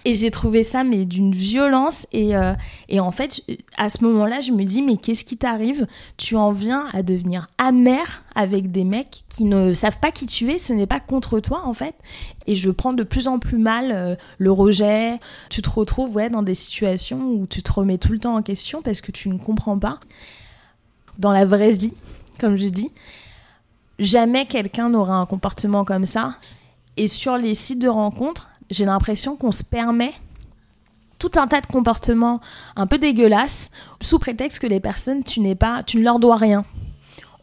Et 0.05 0.15
j'ai 0.15 0.31
trouvé 0.31 0.63
ça, 0.63 0.83
mais 0.83 1.05
d'une 1.05 1.31
violence. 1.31 2.07
Et, 2.11 2.35
euh, 2.35 2.53
et 2.89 2.99
en 2.99 3.11
fait, 3.11 3.41
à 3.77 3.87
ce 3.87 4.03
moment-là, 4.03 4.41
je 4.41 4.51
me 4.51 4.63
dis, 4.63 4.81
mais 4.81 4.97
qu'est-ce 4.97 5.23
qui 5.23 5.37
t'arrive? 5.37 5.87
Tu 6.17 6.35
en 6.35 6.51
viens 6.51 6.87
à 6.93 7.03
devenir 7.03 7.47
amer 7.57 8.23
avec 8.35 8.71
des 8.71 8.83
mecs 8.83 9.23
qui 9.29 9.45
ne 9.45 9.73
savent 9.73 9.99
pas 9.99 10.11
qui 10.11 10.25
tu 10.25 10.51
es. 10.51 10.57
Ce 10.57 10.73
n'est 10.73 10.87
pas 10.87 10.99
contre 10.99 11.39
toi, 11.39 11.63
en 11.65 11.73
fait. 11.73 11.95
Et 12.47 12.55
je 12.55 12.69
prends 12.69 12.93
de 12.93 13.03
plus 13.03 13.27
en 13.27 13.39
plus 13.39 13.57
mal 13.57 13.91
euh, 13.91 14.15
le 14.39 14.51
rejet. 14.51 15.19
Tu 15.49 15.61
te 15.61 15.69
retrouves 15.69 16.13
dans 16.31 16.43
des 16.43 16.55
situations 16.55 17.21
où 17.25 17.47
tu 17.47 17.63
te 17.63 17.71
remets 17.71 17.97
tout 17.97 18.11
le 18.11 18.19
temps 18.19 18.35
en 18.35 18.41
question 18.41 18.81
parce 18.81 19.01
que 19.01 19.11
tu 19.11 19.29
ne 19.29 19.37
comprends 19.37 19.79
pas. 19.79 19.99
Dans 21.17 21.31
la 21.31 21.45
vraie 21.45 21.73
vie, 21.73 21.93
comme 22.39 22.57
je 22.57 22.67
dis, 22.67 22.91
jamais 23.99 24.45
quelqu'un 24.45 24.89
n'aura 24.89 25.15
un 25.15 25.25
comportement 25.25 25.85
comme 25.85 26.05
ça. 26.05 26.35
Et 26.97 27.07
sur 27.07 27.37
les 27.37 27.55
sites 27.55 27.79
de 27.79 27.87
rencontres, 27.87 28.49
j'ai 28.73 28.85
l'impression 28.85 29.35
qu'on 29.35 29.51
se 29.51 29.63
permet 29.63 30.13
tout 31.19 31.31
un 31.35 31.47
tas 31.47 31.61
de 31.61 31.67
comportements 31.67 32.41
un 32.75 32.87
peu 32.87 32.97
dégueulasses 32.97 33.69
sous 34.01 34.19
prétexte 34.19 34.59
que 34.59 34.67
les 34.67 34.79
personnes, 34.79 35.23
tu 35.23 35.39
n'es 35.39 35.55
pas, 35.55 35.83
tu 35.83 35.97
ne 35.97 36.03
leur 36.03 36.19
dois 36.19 36.35
rien. 36.35 36.65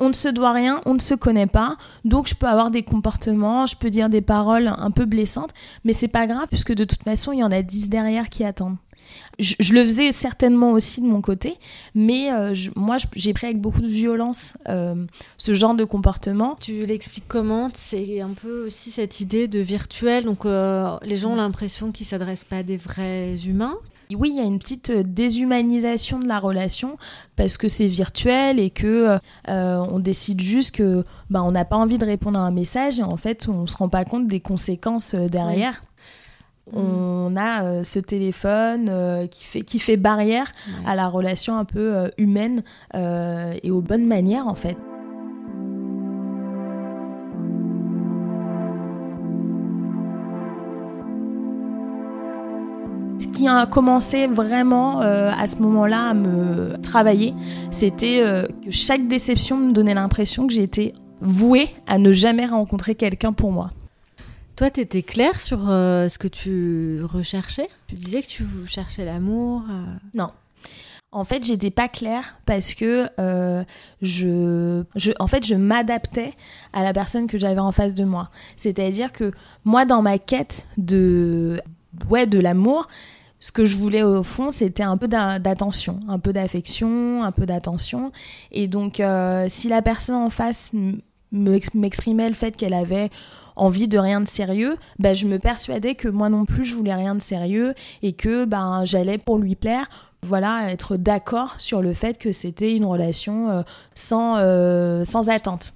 On 0.00 0.08
ne 0.08 0.14
se 0.14 0.28
doit 0.28 0.52
rien, 0.52 0.80
on 0.86 0.94
ne 0.94 0.98
se 0.98 1.14
connaît 1.14 1.46
pas, 1.46 1.76
donc 2.04 2.26
je 2.26 2.34
peux 2.34 2.46
avoir 2.46 2.70
des 2.70 2.82
comportements, 2.82 3.66
je 3.66 3.76
peux 3.76 3.90
dire 3.90 4.08
des 4.08 4.22
paroles 4.22 4.72
un 4.76 4.90
peu 4.90 5.04
blessantes, 5.04 5.50
mais 5.84 5.92
c'est 5.92 6.08
pas 6.08 6.26
grave 6.26 6.46
puisque 6.48 6.72
de 6.72 6.84
toute 6.84 7.02
façon, 7.02 7.32
il 7.32 7.38
y 7.38 7.44
en 7.44 7.52
a 7.52 7.62
dix 7.62 7.88
derrière 7.88 8.28
qui 8.28 8.44
attendent. 8.44 8.76
Je, 9.38 9.72
le 9.72 9.82
faisais 9.84 10.12
certainement 10.12 10.72
aussi 10.72 11.00
de 11.00 11.06
mon 11.06 11.20
côté, 11.20 11.56
mais 11.94 12.30
euh, 12.32 12.54
moi, 12.76 12.98
j'ai 13.14 13.32
pris 13.32 13.46
avec 13.46 13.60
beaucoup 13.60 13.80
de 13.80 13.88
violence 13.88 14.56
euh, 14.68 15.06
ce 15.38 15.54
genre 15.54 15.74
de 15.74 15.84
comportement. 15.84 16.56
Tu 16.60 16.84
l'expliques 16.84 17.24
comment? 17.26 17.70
C'est 17.74 18.20
un 18.20 18.34
peu 18.34 18.66
aussi 18.66 18.90
cette 18.90 19.20
idée 19.20 19.48
de 19.48 19.60
virtuel, 19.60 20.24
donc 20.24 20.44
euh, 20.44 20.96
les 21.02 21.16
gens 21.16 21.32
ont 21.32 21.36
l'impression 21.36 21.90
qu'ils 21.90 22.06
s'adressent 22.06 22.44
pas 22.44 22.58
à 22.58 22.62
des 22.62 22.76
vrais 22.76 23.36
humains. 23.46 23.78
Oui, 24.16 24.30
il 24.32 24.36
y 24.36 24.40
a 24.40 24.44
une 24.44 24.58
petite 24.58 24.90
déshumanisation 24.90 26.18
de 26.18 26.26
la 26.26 26.38
relation 26.38 26.96
parce 27.36 27.56
que 27.56 27.68
c'est 27.68 27.86
virtuel 27.86 28.58
et 28.58 28.70
que 28.70 29.18
on 29.46 29.98
décide 29.98 30.40
juste 30.40 30.74
que 30.74 31.04
bah, 31.30 31.42
on 31.42 31.52
n'a 31.52 31.64
pas 31.64 31.76
envie 31.76 31.98
de 31.98 32.04
répondre 32.04 32.38
à 32.38 32.42
un 32.42 32.50
message 32.50 32.98
et 32.98 33.02
en 33.02 33.16
fait 33.16 33.48
on 33.48 33.66
se 33.66 33.76
rend 33.76 33.88
pas 33.88 34.04
compte 34.04 34.26
des 34.26 34.40
conséquences 34.40 35.14
derrière. 35.14 35.82
Mm. 36.72 36.78
on 36.78 37.36
a 37.36 37.64
euh, 37.64 37.82
ce 37.82 37.98
téléphone 37.98 38.88
euh, 38.88 39.26
qui, 39.26 39.44
fait, 39.44 39.62
qui 39.62 39.78
fait 39.78 39.96
barrière 39.96 40.52
à 40.86 40.94
la 40.94 41.08
relation 41.08 41.56
un 41.56 41.64
peu 41.64 41.96
euh, 41.96 42.08
humaine 42.18 42.62
et 42.94 43.70
aux 43.70 43.80
bonnes 43.80 44.06
manières 44.06 44.46
en 44.46 44.54
fait. 44.54 44.76
Ce 53.20 53.28
qui 53.28 53.46
a 53.46 53.66
commencé 53.66 54.26
vraiment 54.26 55.00
à 55.00 55.46
ce 55.46 55.58
moment-là 55.58 56.08
à 56.08 56.14
me 56.14 56.76
travailler, 56.78 57.34
c'était 57.70 58.48
que 58.64 58.70
chaque 58.70 59.06
déception 59.06 59.58
me 59.58 59.72
donnait 59.72 59.94
l'impression 59.94 60.46
que 60.46 60.52
j'étais 60.52 60.94
vouée 61.20 61.68
à 61.86 61.98
ne 61.98 62.12
jamais 62.12 62.46
rencontrer 62.46 62.94
quelqu'un 62.94 63.32
pour 63.32 63.52
moi. 63.52 63.70
Toi, 64.56 64.70
tu 64.70 64.80
étais 64.80 65.02
claire 65.02 65.40
sur 65.40 65.70
euh, 65.70 66.08
ce 66.08 66.18
que 66.18 66.28
tu 66.28 67.00
recherchais? 67.02 67.70
Tu 67.88 67.94
disais 67.94 68.20
que 68.22 68.26
tu 68.26 68.44
cherchais 68.66 69.04
l'amour 69.04 69.62
euh? 69.70 69.84
Non. 70.12 70.30
En 71.12 71.24
fait, 71.24 71.44
j'étais 71.44 71.70
pas 71.70 71.88
claire 71.88 72.36
parce 72.44 72.74
que 72.74 73.08
euh, 73.18 73.64
je, 74.02 74.84
je, 74.96 75.12
en 75.18 75.26
fait, 75.26 75.44
je 75.46 75.54
m'adaptais 75.54 76.34
à 76.72 76.82
la 76.82 76.92
personne 76.92 77.26
que 77.26 77.38
j'avais 77.38 77.58
en 77.58 77.72
face 77.72 77.94
de 77.94 78.04
moi. 78.04 78.30
C'est-à-dire 78.58 79.12
que 79.12 79.32
moi, 79.64 79.86
dans 79.86 80.02
ma 80.02 80.18
quête 80.18 80.66
de, 80.76 81.60
ouais, 82.08 82.26
de 82.26 82.38
l'amour, 82.38 82.88
ce 83.38 83.52
que 83.52 83.64
je 83.64 83.76
voulais 83.76 84.02
au 84.02 84.22
fond, 84.22 84.50
c'était 84.50 84.82
un 84.82 84.96
peu 84.96 85.08
d'attention, 85.08 86.00
un 86.08 86.18
peu 86.18 86.32
d'affection, 86.32 87.22
un 87.22 87.32
peu 87.32 87.46
d'attention. 87.46 88.12
Et 88.52 88.68
donc, 88.68 89.02
si 89.48 89.68
la 89.68 89.80
personne 89.80 90.16
en 90.16 90.28
face 90.28 90.72
m'exprimait 91.32 92.28
le 92.28 92.34
fait 92.34 92.56
qu'elle 92.56 92.74
avait 92.74 93.08
envie 93.56 93.88
de 93.88 93.98
rien 93.98 94.20
de 94.20 94.28
sérieux, 94.28 94.76
bah, 94.98 95.14
je 95.14 95.26
me 95.26 95.38
persuadais 95.38 95.94
que 95.94 96.08
moi 96.08 96.28
non 96.28 96.44
plus 96.44 96.64
je 96.64 96.74
voulais 96.74 96.94
rien 96.94 97.14
de 97.14 97.20
sérieux 97.20 97.74
et 98.02 98.12
que 98.12 98.44
ben 98.44 98.84
j'allais 98.84 99.18
pour 99.18 99.38
lui 99.38 99.54
plaire. 99.54 99.88
Voilà, 100.22 100.70
être 100.70 100.96
d'accord 100.96 101.54
sur 101.58 101.80
le 101.82 101.94
fait 101.94 102.18
que 102.18 102.32
c'était 102.32 102.74
une 102.74 102.84
relation 102.84 103.48
euh, 103.48 103.62
sans, 103.94 104.36
euh, 104.36 105.04
sans 105.04 105.28
attente 105.28 105.72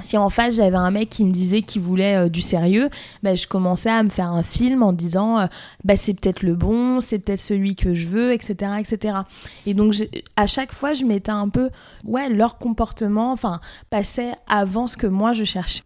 si 0.00 0.16
en 0.16 0.28
face 0.28 0.56
j'avais 0.56 0.76
un 0.76 0.90
mec 0.90 1.08
qui 1.08 1.24
me 1.24 1.32
disait 1.32 1.62
qu'il 1.62 1.82
voulait 1.82 2.16
euh, 2.16 2.28
du 2.28 2.40
sérieux, 2.40 2.88
bah, 3.22 3.34
je 3.34 3.46
commençais 3.46 3.90
à 3.90 4.02
me 4.02 4.08
faire 4.08 4.30
un 4.30 4.42
film 4.42 4.82
en 4.82 4.92
disant 4.92 5.48
bah, 5.84 5.96
c'est 5.96 6.14
peut-être 6.14 6.42
le 6.42 6.54
bon, 6.54 7.00
c'est 7.00 7.18
peut-être 7.18 7.40
celui 7.40 7.74
que 7.74 7.94
je 7.94 8.06
veux, 8.06 8.32
etc. 8.32 8.72
etc. 8.78 9.18
Et 9.66 9.74
donc 9.74 9.94
à 10.36 10.46
chaque 10.46 10.72
fois 10.72 10.94
je 10.94 11.04
mettais 11.04 11.32
un 11.32 11.48
peu, 11.48 11.70
ouais, 12.04 12.28
leur 12.28 12.58
comportement, 12.58 13.32
enfin, 13.32 13.60
passait 13.90 14.32
avant 14.46 14.86
ce 14.86 14.96
que 14.96 15.06
moi 15.06 15.32
je 15.32 15.44
cherchais. 15.44 15.82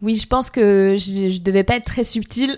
Oui, 0.00 0.14
je 0.14 0.26
pense 0.28 0.48
que 0.48 0.94
je, 0.96 1.28
je 1.28 1.40
devais 1.40 1.64
pas 1.64 1.76
être 1.76 1.84
très 1.84 2.04
subtile. 2.04 2.56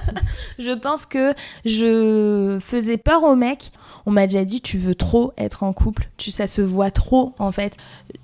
je 0.58 0.72
pense 0.72 1.06
que 1.06 1.32
je 1.64 2.58
faisais 2.60 2.96
peur 2.96 3.22
aux 3.22 3.36
mecs. 3.36 3.70
On 4.04 4.10
m'a 4.10 4.26
déjà 4.26 4.44
dit 4.44 4.60
tu 4.60 4.78
veux 4.78 4.96
trop 4.96 5.32
être 5.38 5.62
en 5.62 5.72
couple, 5.72 6.08
tu 6.16 6.32
ça 6.32 6.48
se 6.48 6.60
voit 6.60 6.90
trop 6.90 7.34
en 7.38 7.52
fait. 7.52 7.76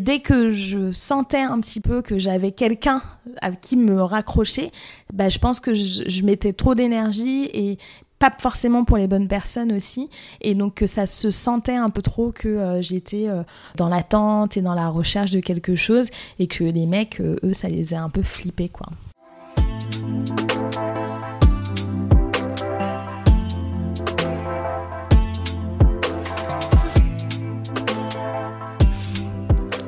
Dès 0.02 0.18
que 0.18 0.50
je 0.50 0.90
sentais 0.90 1.38
un 1.42 1.60
petit 1.60 1.80
peu 1.80 2.02
que 2.02 2.18
j'avais 2.18 2.50
quelqu'un 2.50 3.00
à 3.40 3.52
qui 3.52 3.76
me 3.76 4.02
raccrocher, 4.02 4.72
bah 5.12 5.28
je 5.28 5.38
pense 5.38 5.60
que 5.60 5.74
je 5.74 6.24
mettais 6.24 6.52
trop 6.52 6.74
d'énergie 6.74 7.48
et 7.52 7.78
pas 8.18 8.32
forcément 8.36 8.84
pour 8.84 8.96
les 8.96 9.06
bonnes 9.06 9.28
personnes 9.28 9.72
aussi, 9.72 10.10
et 10.40 10.54
donc 10.54 10.74
que 10.74 10.86
ça 10.86 11.06
se 11.06 11.30
sentait 11.30 11.76
un 11.76 11.90
peu 11.90 12.02
trop 12.02 12.32
que 12.32 12.48
euh, 12.48 12.82
j'étais 12.82 13.28
euh, 13.28 13.42
dans 13.76 13.88
l'attente 13.88 14.56
et 14.56 14.60
dans 14.60 14.74
la 14.74 14.88
recherche 14.88 15.30
de 15.30 15.40
quelque 15.40 15.76
chose, 15.76 16.10
et 16.38 16.46
que 16.46 16.64
les 16.64 16.86
mecs, 16.86 17.20
euh, 17.20 17.36
eux, 17.44 17.52
ça 17.52 17.68
les 17.68 17.94
a 17.94 18.02
un 18.02 18.08
peu 18.08 18.22
flippés, 18.22 18.68
quoi. 18.68 18.88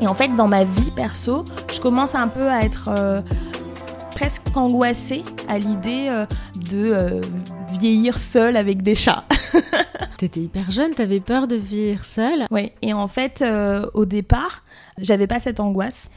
Et 0.03 0.07
en 0.07 0.15
fait, 0.15 0.35
dans 0.35 0.49
ma 0.49 0.65
vie 0.65 0.91
perso, 0.93 1.45
je 1.71 1.79
commence 1.79 2.15
un 2.15 2.29
peu 2.29 2.49
à 2.49 2.63
être 2.63 3.23
presque 4.13 4.45
angoissée 4.57 5.23
à 5.47 5.59
l'idée 5.59 6.25
de 6.71 7.21
vieillir 7.79 8.19
seule 8.19 8.57
avec 8.57 8.83
des 8.83 8.95
chats. 8.95 9.25
T'étais 10.17 10.41
hyper 10.41 10.71
jeune, 10.71 10.95
t'avais 10.95 11.21
peur 11.21 11.47
de 11.47 11.57
vieillir 11.57 12.05
seule 12.05 12.47
Oui, 12.51 12.73
et 12.83 12.93
en 12.93 13.07
fait, 13.07 13.43
euh, 13.43 13.87
au 13.95 14.05
départ, 14.05 14.63
j'avais 14.99 15.27
pas 15.27 15.39
cette 15.39 15.61
angoisse. 15.61 16.11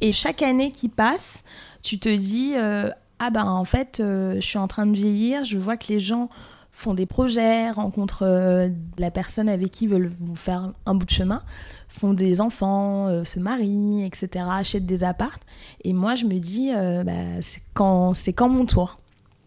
Et 0.00 0.12
chaque 0.12 0.42
année 0.42 0.72
qui 0.72 0.88
passe, 0.88 1.44
tu 1.82 1.98
te 1.98 2.08
dis, 2.08 2.54
euh, 2.56 2.88
ah 3.18 3.30
ben 3.30 3.44
en 3.44 3.64
fait, 3.64 4.00
euh, 4.00 4.36
je 4.36 4.40
suis 4.40 4.58
en 4.58 4.68
train 4.68 4.86
de 4.86 4.94
vieillir, 4.94 5.44
je 5.44 5.58
vois 5.58 5.76
que 5.76 5.88
les 5.88 6.00
gens 6.00 6.28
font 6.70 6.94
des 6.94 7.04
projets, 7.04 7.70
rencontrent 7.70 8.24
la 8.96 9.10
personne 9.10 9.50
avec 9.50 9.70
qui 9.70 9.84
ils 9.84 9.90
veulent 9.90 10.12
vous 10.20 10.36
faire 10.36 10.72
un 10.86 10.94
bout 10.94 11.04
de 11.04 11.10
chemin, 11.10 11.42
font 11.90 12.14
des 12.14 12.40
enfants, 12.40 13.22
se 13.24 13.38
marient, 13.38 14.06
etc., 14.06 14.46
achètent 14.48 14.86
des 14.86 15.04
appartes. 15.04 15.42
Et 15.84 15.92
moi, 15.92 16.14
je 16.14 16.24
me 16.24 16.38
dis, 16.38 16.70
bah, 17.04 17.42
c'est 17.42 17.60
quand, 17.74 18.14
quand 18.34 18.48
mon 18.48 18.64
tour 18.64 19.01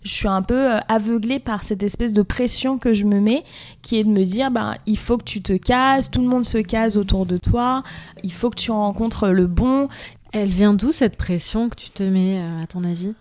je 0.06 0.14
suis 0.14 0.28
un 0.28 0.44
peu 0.44 0.74
euh, 0.74 0.80
aveuglée 0.88 1.40
par 1.40 1.64
cette 1.64 1.84
espèce 1.84 2.14
de 2.14 2.22
pression 2.22 2.78
que 2.78 2.94
je 2.94 3.06
me 3.06 3.20
mets, 3.20 3.44
qui 3.82 3.98
est 3.98 4.04
de 4.04 4.10
me 4.10 4.24
dire, 4.24 4.52
bah, 4.52 4.76
il 4.86 4.98
faut 4.98 5.18
que 5.18 5.24
tu 5.24 5.42
te 5.42 5.54
cases, 5.54 6.12
tout 6.12 6.22
le 6.22 6.28
monde 6.28 6.46
se 6.46 6.60
case 6.60 6.98
autour 6.98 7.26
de 7.26 7.38
toi, 7.38 7.84
il 8.24 8.32
faut 8.32 8.52
que 8.52 8.60
tu 8.60 8.72
rencontres 8.72 9.30
le 9.30 9.48
bon. 9.48 9.90
Elle 10.32 10.50
vient 10.50 10.74
d'où 10.74 10.92
cette 10.92 11.18
pression 11.18 11.70
que 11.70 11.76
tu 11.76 11.90
te 11.90 12.04
mets, 12.04 12.40
euh, 12.40 12.64
à 12.64 12.68
ton 12.68 12.84
avis? 12.84 13.14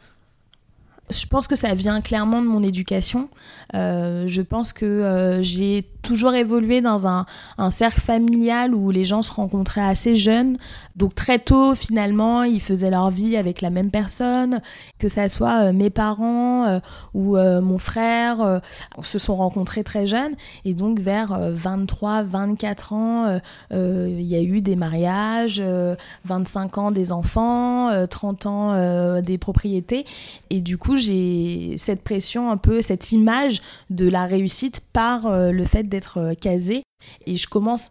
Je 1.10 1.26
pense 1.26 1.48
que 1.48 1.56
ça 1.56 1.74
vient 1.74 2.00
clairement 2.00 2.42
de 2.42 2.46
mon 2.46 2.62
éducation. 2.62 3.28
Euh, 3.74 4.26
je 4.26 4.42
pense 4.42 4.72
que 4.72 5.38
j'ai 5.42 5.86
toujours 6.04 6.34
évolué 6.34 6.80
dans 6.80 7.08
un, 7.08 7.26
cercle 7.70 8.00
familial 8.00 8.74
où 8.74 8.90
les 8.90 9.04
gens 9.04 9.22
se 9.22 9.32
rencontraient 9.32 9.80
assez 9.80 10.14
jeunes. 10.14 10.56
Donc 10.96 11.14
très 11.14 11.40
tôt, 11.40 11.74
finalement, 11.74 12.44
ils 12.44 12.60
faisaient 12.60 12.90
leur 12.90 13.10
vie 13.10 13.36
avec 13.36 13.60
la 13.62 13.70
même 13.70 13.90
personne, 13.90 14.60
que 14.98 15.08
ça 15.08 15.28
soit 15.28 15.64
euh, 15.64 15.72
mes 15.72 15.90
parents 15.90 16.66
euh, 16.66 16.78
ou 17.14 17.36
euh, 17.36 17.60
mon 17.60 17.78
frère, 17.78 18.60
se 19.02 19.18
sont 19.18 19.34
rencontrés 19.34 19.82
très 19.82 20.06
jeunes. 20.06 20.34
Et 20.64 20.74
donc 20.74 21.00
vers 21.00 21.36
23, 21.40 22.22
24 22.22 22.92
ans, 22.92 23.40
il 23.70 24.22
y 24.22 24.36
a 24.36 24.42
eu 24.42 24.60
des 24.60 24.76
mariages, 24.76 25.62
25 26.24 26.78
ans 26.78 26.90
des 26.90 27.12
enfants, 27.12 28.06
30 28.06 28.46
ans 28.46 29.20
des 29.22 29.38
propriétés. 29.38 30.04
Et 30.50 30.60
du 30.60 30.76
coup, 30.76 30.96
j'ai 30.96 31.76
cette 31.78 32.02
pression 32.02 32.50
un 32.50 32.56
peu, 32.56 32.82
cette 32.82 33.12
image 33.12 33.62
de 33.90 34.08
la 34.08 34.26
réussite 34.26 34.82
par 34.92 35.30
le 35.30 35.64
fait 35.64 35.84
d'être 35.84 35.93
casé. 36.40 36.82
Et 37.26 37.36
je 37.36 37.46
commence 37.48 37.90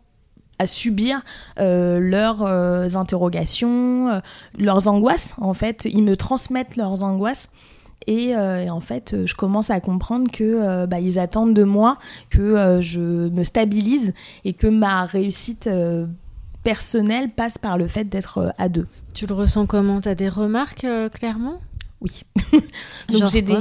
à 0.59 0.67
subir 0.67 1.21
euh, 1.59 1.99
leurs 1.99 2.43
euh, 2.43 2.89
interrogations, 2.95 4.09
euh, 4.09 4.19
leurs 4.59 4.87
angoisses. 4.87 5.33
En 5.39 5.53
fait, 5.53 5.85
ils 5.85 6.03
me 6.03 6.15
transmettent 6.15 6.75
leurs 6.75 7.03
angoisses. 7.03 7.49
Et, 8.05 8.35
en 8.35 8.81
fait, 8.81 9.25
je 9.25 9.33
commence 9.33 9.69
à 9.69 9.79
comprendre 9.79 10.29
que 10.29 10.85
bah, 10.87 10.99
ils 10.99 11.19
attendent 11.19 11.53
de 11.53 11.63
moi 11.63 11.97
que 12.29 12.79
je 12.81 12.99
me 13.29 13.43
stabilise 13.43 14.13
et 14.43 14.51
que 14.51 14.67
ma 14.67 15.05
réussite 15.05 15.69
personnelle 16.63 17.29
passe 17.29 17.57
par 17.57 17.77
le 17.77 17.87
fait 17.87 18.03
d'être 18.03 18.53
à 18.57 18.67
deux. 18.67 18.87
Tu 19.13 19.25
le 19.25 19.33
ressens 19.33 19.67
comment? 19.67 20.01
Tu 20.01 20.09
as 20.09 20.15
des 20.15 20.27
remarques 20.27 20.85
clairement? 21.13 21.61
Oui. 22.01 22.23
Donc 23.09 23.29
j'ai 23.31 23.41
des 23.41 23.59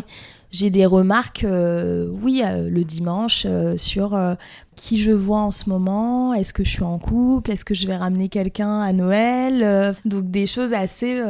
j'ai 0.53 0.71
des 0.71 0.87
remarques, 0.87 1.45
oui, 1.47 2.43
le 2.45 2.85
dimanche 2.85 3.47
sur 3.77 4.37
qui 4.77 4.97
je 4.97 5.11
vois 5.11 5.41
en 5.41 5.51
ce 5.51 5.69
moment, 5.69 6.35
est-ce 6.35 6.53
que 6.53 6.65
je 6.65 6.71
suis 6.71 6.85
en 6.85 6.99
couple, 6.99 7.51
est-ce 7.51 7.65
que 7.65 7.75
je 7.75 7.87
vais 7.87 7.97
ramener 7.97 8.29
quelqu'un 8.29 8.81
à 8.81 8.93
Noël, 8.93 9.95
donc 10.05 10.31
des 10.31 10.47
choses 10.47 10.73
assez 10.73 11.21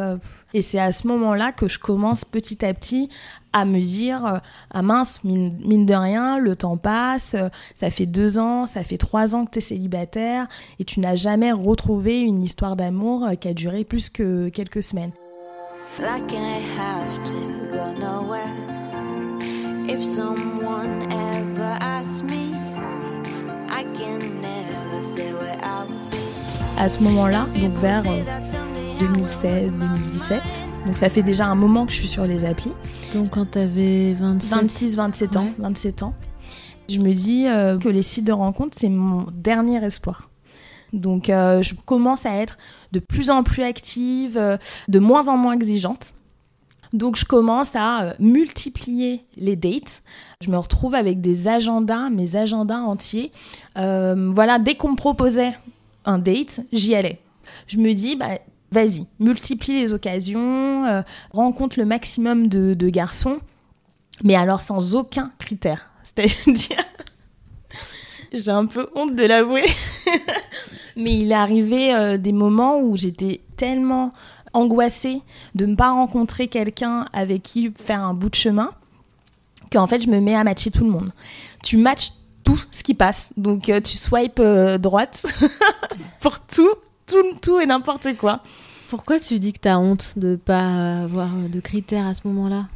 et 0.55 0.63
c'est 0.63 0.79
à 0.79 0.93
ce 0.93 1.07
moment-là 1.09 1.53
que 1.53 1.69
je 1.69 1.79
commence 1.79 2.25
petit 2.25 2.65
à 2.65 2.75
petit 2.75 3.09
à 3.53 3.65
me 3.65 3.81
dire 3.81 4.41
ah 4.71 4.83
mince 4.83 5.25
mine, 5.25 5.87
de 5.87 5.95
rien 5.95 6.39
le 6.39 6.57
temps 6.57 6.77
passe 6.77 7.37
ça 7.75 7.91
fait 7.91 8.07
deux 8.07 8.39
ans 8.39 8.67
ça 8.67 8.83
fait 8.83 8.97
trois 8.97 9.35
ans 9.35 9.45
que 9.45 9.51
tu 9.53 9.59
es 9.59 9.63
célibataire 9.63 10.47
et 10.79 10.85
tu 10.85 11.01
n'as 11.01 11.17
jamais 11.17 11.53
retrouvé 11.53 12.21
une 12.21 12.43
histoire 12.43 12.77
d'amour 12.77 13.29
qui 13.41 13.49
a 13.49 13.55
duré 13.55 13.85
plus 13.85 14.11
que 14.11 14.49
quelques 14.49 14.83
semaines 14.83 15.13
à 26.79 26.89
ce 26.89 27.01
moment-là 27.01 27.47
donc 27.61 27.73
vers 27.75 28.03
2016, 28.99 29.79
2017. 29.79 30.43
Donc 30.87 30.97
ça 30.97 31.09
fait 31.09 31.23
déjà 31.23 31.47
un 31.47 31.55
moment 31.55 31.87
que 31.87 31.93
je 31.93 31.97
suis 31.99 32.09
sur 32.09 32.27
les 32.27 32.45
applis. 32.45 32.73
Donc 33.13 33.31
quand 33.31 33.53
tu 33.53 33.59
avais 33.59 34.15
26, 34.15 34.97
27 34.97 35.37
ans, 35.37 35.51
27 35.59 36.03
ans, 36.03 36.15
je 36.89 36.99
me 36.99 37.13
dis 37.13 37.47
euh, 37.47 37.79
que 37.79 37.89
les 37.89 38.03
sites 38.03 38.27
de 38.27 38.33
rencontres, 38.33 38.77
c'est 38.79 38.89
mon 38.89 39.27
dernier 39.33 39.85
espoir. 39.85 40.31
Donc 40.93 41.31
euh, 41.31 41.63
je 41.63 41.75
commence 41.75 42.27
à 42.27 42.35
être 42.35 42.57
de 42.91 42.99
plus 42.99 43.31
en 43.31 43.43
plus 43.43 43.63
active, 43.63 44.37
euh, 44.37 44.57
de 44.89 44.99
moins 44.99 45.29
en 45.29 45.37
moins 45.37 45.55
exigeante. 45.55 46.15
Donc 46.93 47.17
je 47.17 47.25
commence 47.25 47.75
à 47.75 48.15
multiplier 48.19 49.25
les 49.37 49.57
dates. 49.57 50.03
Je 50.41 50.51
me 50.51 50.59
retrouve 50.59 50.95
avec 50.95 51.21
des 51.21 51.49
agendas, 51.49 52.11
mes 52.11 52.37
agendas 52.37 52.81
entiers. 52.81 53.33
voilà, 53.77 54.59
dès 54.59 54.75
qu'on 54.75 54.93
me 54.93 54.97
proposait 54.97 55.55
un 56.05 56.19
date, 56.19 56.61
j'y 56.73 56.95
allais. 56.95 57.21
Je 57.67 57.79
me 57.79 57.93
dis, 57.95 58.17
bah, 58.17 58.39
vas-y, 58.73 59.07
multiplie 59.21 59.81
les 59.81 59.93
occasions, 59.93 60.85
euh, 60.87 61.03
rencontre 61.33 61.79
le 61.79 61.85
maximum 61.85 62.49
de, 62.49 62.89
garçons, 62.89 63.39
mais 64.25 64.35
alors 64.35 64.61
sans 64.61 64.97
aucun 64.97 65.31
critère. 65.39 65.91
C'est-à-dire, 66.05 66.85
j'ai 68.33 68.51
un 68.51 68.67
peu 68.67 68.89
honte 68.95 69.15
de 69.15 69.25
l'avouer, 69.25 69.65
mais 70.97 71.19
il 71.19 71.31
est 71.31 71.37
arrivé 71.37 71.95
euh, 71.95 72.17
des 72.17 72.33
moments 72.33 72.81
où 72.81 72.97
j'étais 72.97 73.43
tellement 73.57 74.13
angoissée 74.53 75.23
de 75.55 75.67
ne 75.67 75.75
pas 75.75 75.91
rencontrer 75.91 76.49
quelqu'un 76.49 77.07
avec 77.13 77.43
qui 77.43 77.73
faire 77.77 78.03
un 78.03 78.15
bout 78.15 78.29
de 78.29 78.35
chemin 78.35 78.71
qu'en 79.71 79.87
fait 79.87 80.01
je 80.01 80.09
me 80.09 80.21
mets 80.21 80.35
à 80.35 80.45
matcher 80.45 80.71
tout 80.71 80.85
le 80.85 80.91
monde. 80.91 81.13
Tu 81.63 81.77
matches 81.77 82.11
tout 82.45 82.61
ce 82.71 82.83
qui 82.83 82.95
passe, 82.95 83.31
donc 83.37 83.69
euh, 83.69 83.81
tu 83.81 83.97
swipes 83.97 84.43
droite 84.81 85.25
pour 86.21 86.41
tout, 86.41 86.75
tout, 87.07 87.23
tout 87.41 87.61
et 87.61 87.67
n'importe 87.67 88.17
quoi. 88.17 88.43
Pourquoi 88.89 89.19
tu 89.19 89.39
dis 89.39 89.55
que 89.55 89.61
tu 89.61 89.69
as 89.69 89.79
honte 89.79 90.19
de 90.19 90.37
pas 90.37 91.05
avoir 91.05 91.31
de 91.31 91.61
critères 91.61 92.07
à 92.07 92.15
ce 92.15 92.29
moment-là? 92.29 92.67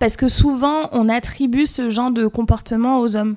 Parce 0.00 0.16
que 0.16 0.28
souvent, 0.28 0.88
on 0.92 1.10
attribue 1.10 1.66
ce 1.66 1.90
genre 1.90 2.10
de 2.10 2.26
comportement 2.26 3.00
aux 3.00 3.16
hommes. 3.16 3.36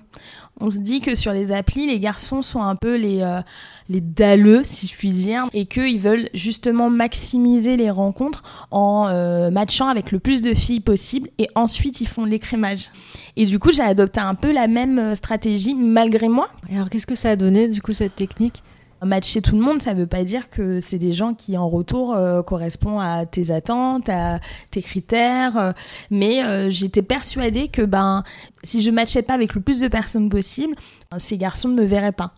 On 0.61 0.71
se 0.71 0.77
dit 0.77 1.01
que 1.01 1.13
sur 1.13 1.33
les 1.33 1.51
applis, 1.51 1.87
les 1.87 1.99
garçons 1.99 2.41
sont 2.41 2.61
un 2.61 2.77
peu 2.77 2.95
les, 2.95 3.21
euh, 3.21 3.41
les 3.89 3.99
dalleux, 3.99 4.61
si 4.63 4.87
je 4.87 4.95
puis 4.95 5.11
dire, 5.11 5.49
et 5.51 5.65
qu'ils 5.65 5.99
veulent 5.99 6.29
justement 6.33 6.89
maximiser 6.89 7.75
les 7.75 7.89
rencontres 7.89 8.67
en 8.71 9.07
euh, 9.09 9.51
matchant 9.51 9.89
avec 9.89 10.13
le 10.13 10.19
plus 10.19 10.41
de 10.41 10.53
filles 10.53 10.79
possible, 10.79 11.29
et 11.37 11.49
ensuite 11.55 11.99
ils 11.99 12.07
font 12.07 12.23
l'écrémage. 12.23 12.91
Et 13.35 13.45
du 13.45 13.59
coup, 13.59 13.71
j'ai 13.71 13.83
adopté 13.83 14.21
un 14.21 14.35
peu 14.35 14.53
la 14.53 14.67
même 14.67 14.99
euh, 14.99 15.15
stratégie, 15.15 15.75
malgré 15.75 16.29
moi. 16.29 16.47
alors, 16.71 16.89
qu'est-ce 16.89 17.07
que 17.07 17.15
ça 17.15 17.31
a 17.31 17.35
donné, 17.35 17.67
du 17.67 17.81
coup, 17.81 17.91
cette 17.91 18.15
technique? 18.15 18.63
Matcher 19.05 19.41
tout 19.41 19.55
le 19.55 19.61
monde, 19.61 19.81
ça 19.81 19.93
veut 19.93 20.07
pas 20.07 20.23
dire 20.23 20.49
que 20.49 20.79
c'est 20.79 20.97
des 20.97 21.13
gens 21.13 21.33
qui 21.33 21.57
en 21.57 21.67
retour 21.67 22.13
euh, 22.13 22.41
correspondent 22.41 23.01
à 23.01 23.25
tes 23.25 23.51
attentes, 23.51 24.09
à 24.09 24.39
tes 24.71 24.81
critères. 24.81 25.57
Euh, 25.57 25.71
mais 26.11 26.43
euh, 26.43 26.69
j'étais 26.69 27.01
persuadée 27.01 27.67
que 27.67 27.81
ben 27.81 28.23
si 28.63 28.81
je 28.81 28.91
matchais 28.91 29.21
pas 29.21 29.33
avec 29.33 29.55
le 29.55 29.61
plus 29.61 29.79
de 29.79 29.87
personnes 29.87 30.29
possible, 30.29 30.75
ces 31.19 31.37
garçons 31.37 31.69
ne 31.69 31.75
me 31.75 31.85
verraient 31.85 32.11
pas. 32.11 32.33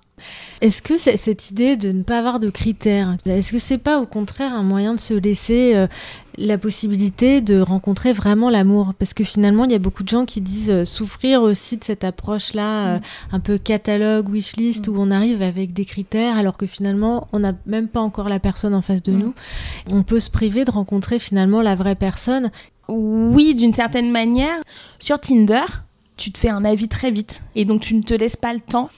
Est-ce 0.61 0.81
que 0.81 0.97
cette 0.97 1.51
idée 1.51 1.75
de 1.75 1.91
ne 1.91 2.03
pas 2.03 2.19
avoir 2.19 2.39
de 2.39 2.49
critères, 2.49 3.17
est-ce 3.25 3.51
que 3.51 3.59
c'est 3.59 3.77
pas 3.77 3.99
au 3.99 4.05
contraire 4.05 4.53
un 4.53 4.63
moyen 4.63 4.95
de 4.95 4.99
se 4.99 5.13
laisser 5.13 5.73
euh, 5.75 5.87
la 6.37 6.57
possibilité 6.57 7.41
de 7.41 7.59
rencontrer 7.59 8.13
vraiment 8.13 8.49
l'amour? 8.49 8.93
Parce 8.97 9.13
que 9.13 9.25
finalement, 9.25 9.65
il 9.65 9.73
y 9.73 9.75
a 9.75 9.79
beaucoup 9.79 10.03
de 10.03 10.09
gens 10.09 10.25
qui 10.25 10.39
disent 10.39 10.71
euh, 10.71 10.85
souffrir 10.85 11.41
aussi 11.41 11.75
de 11.75 11.83
cette 11.83 12.05
approche-là, 12.05 12.95
euh, 12.95 12.97
mm. 12.97 13.01
un 13.33 13.39
peu 13.41 13.57
catalogue, 13.57 14.29
wishlist, 14.29 14.87
mm. 14.87 14.91
où 14.91 14.95
on 14.97 15.11
arrive 15.11 15.41
avec 15.41 15.73
des 15.73 15.85
critères 15.85 16.37
alors 16.37 16.55
que 16.55 16.65
finalement, 16.65 17.27
on 17.33 17.39
n'a 17.39 17.53
même 17.65 17.89
pas 17.89 18.01
encore 18.01 18.29
la 18.29 18.39
personne 18.39 18.73
en 18.73 18.81
face 18.81 19.03
de 19.03 19.11
mm. 19.11 19.19
nous. 19.19 19.33
On 19.89 20.03
peut 20.03 20.21
se 20.21 20.29
priver 20.29 20.63
de 20.63 20.71
rencontrer 20.71 21.19
finalement 21.19 21.61
la 21.61 21.75
vraie 21.75 21.95
personne. 21.95 22.51
Oui, 22.87 23.53
d'une 23.53 23.73
certaine 23.73 24.11
manière. 24.11 24.57
Sur 24.99 25.19
Tinder, 25.19 25.65
tu 26.25 26.31
te 26.31 26.39
fais 26.39 26.49
un 26.49 26.65
avis 26.65 26.87
très 26.87 27.11
vite 27.11 27.43
et 27.53 27.65
donc 27.65 27.81
tu 27.81 27.93
ne 27.93 28.01
te 28.01 28.15
laisses 28.15 28.35
pas 28.35 28.51
le 28.51 28.59
temps 28.59 28.89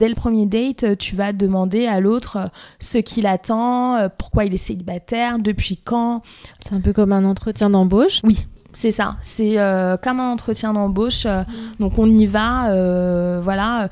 Dès 0.00 0.08
le 0.08 0.14
premier 0.14 0.44
date, 0.44 0.98
tu 0.98 1.16
vas 1.16 1.32
demander 1.32 1.86
à 1.86 1.98
l'autre 1.98 2.36
euh, 2.36 2.46
ce 2.78 2.98
qu'il 2.98 3.26
attend, 3.26 3.96
euh, 3.96 4.08
pourquoi 4.16 4.44
il 4.44 4.54
est 4.54 4.58
célibataire, 4.58 5.40
depuis 5.40 5.76
quand. 5.76 6.22
C'est 6.60 6.74
un 6.74 6.80
peu 6.80 6.92
comme 6.92 7.10
un 7.10 7.24
entretien 7.24 7.68
d'embauche. 7.70 8.20
Oui, 8.22 8.46
c'est 8.72 8.92
ça. 8.92 9.16
C'est 9.22 9.58
euh, 9.58 9.96
comme 9.96 10.20
un 10.20 10.30
entretien 10.30 10.74
d'embauche. 10.74 11.24
Mm. 11.24 11.44
Donc 11.80 11.98
on 11.98 12.08
y 12.08 12.26
va. 12.26 13.40
voilà. 13.40 13.88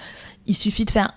Il 0.47 0.54
suffit 0.54 0.85
de 0.85 0.90
faire 0.90 1.12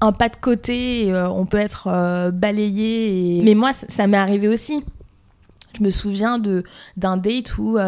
un 0.00 0.10
pas 0.10 0.30
de 0.30 0.36
côté. 0.36 1.06
Et, 1.06 1.14
on 1.14 1.46
peut 1.46 1.58
être 1.58 2.30
balayé. 2.32 3.42
Mais 3.44 3.54
moi, 3.54 3.70
ça 3.72 4.08
m'est 4.08 4.16
arrivé 4.16 4.48
aussi. 4.48 4.82
Je 5.76 5.82
me 5.82 5.90
souviens 5.90 6.38
de 6.38 6.64
d'un 6.96 7.16
date 7.16 7.56
où 7.58 7.78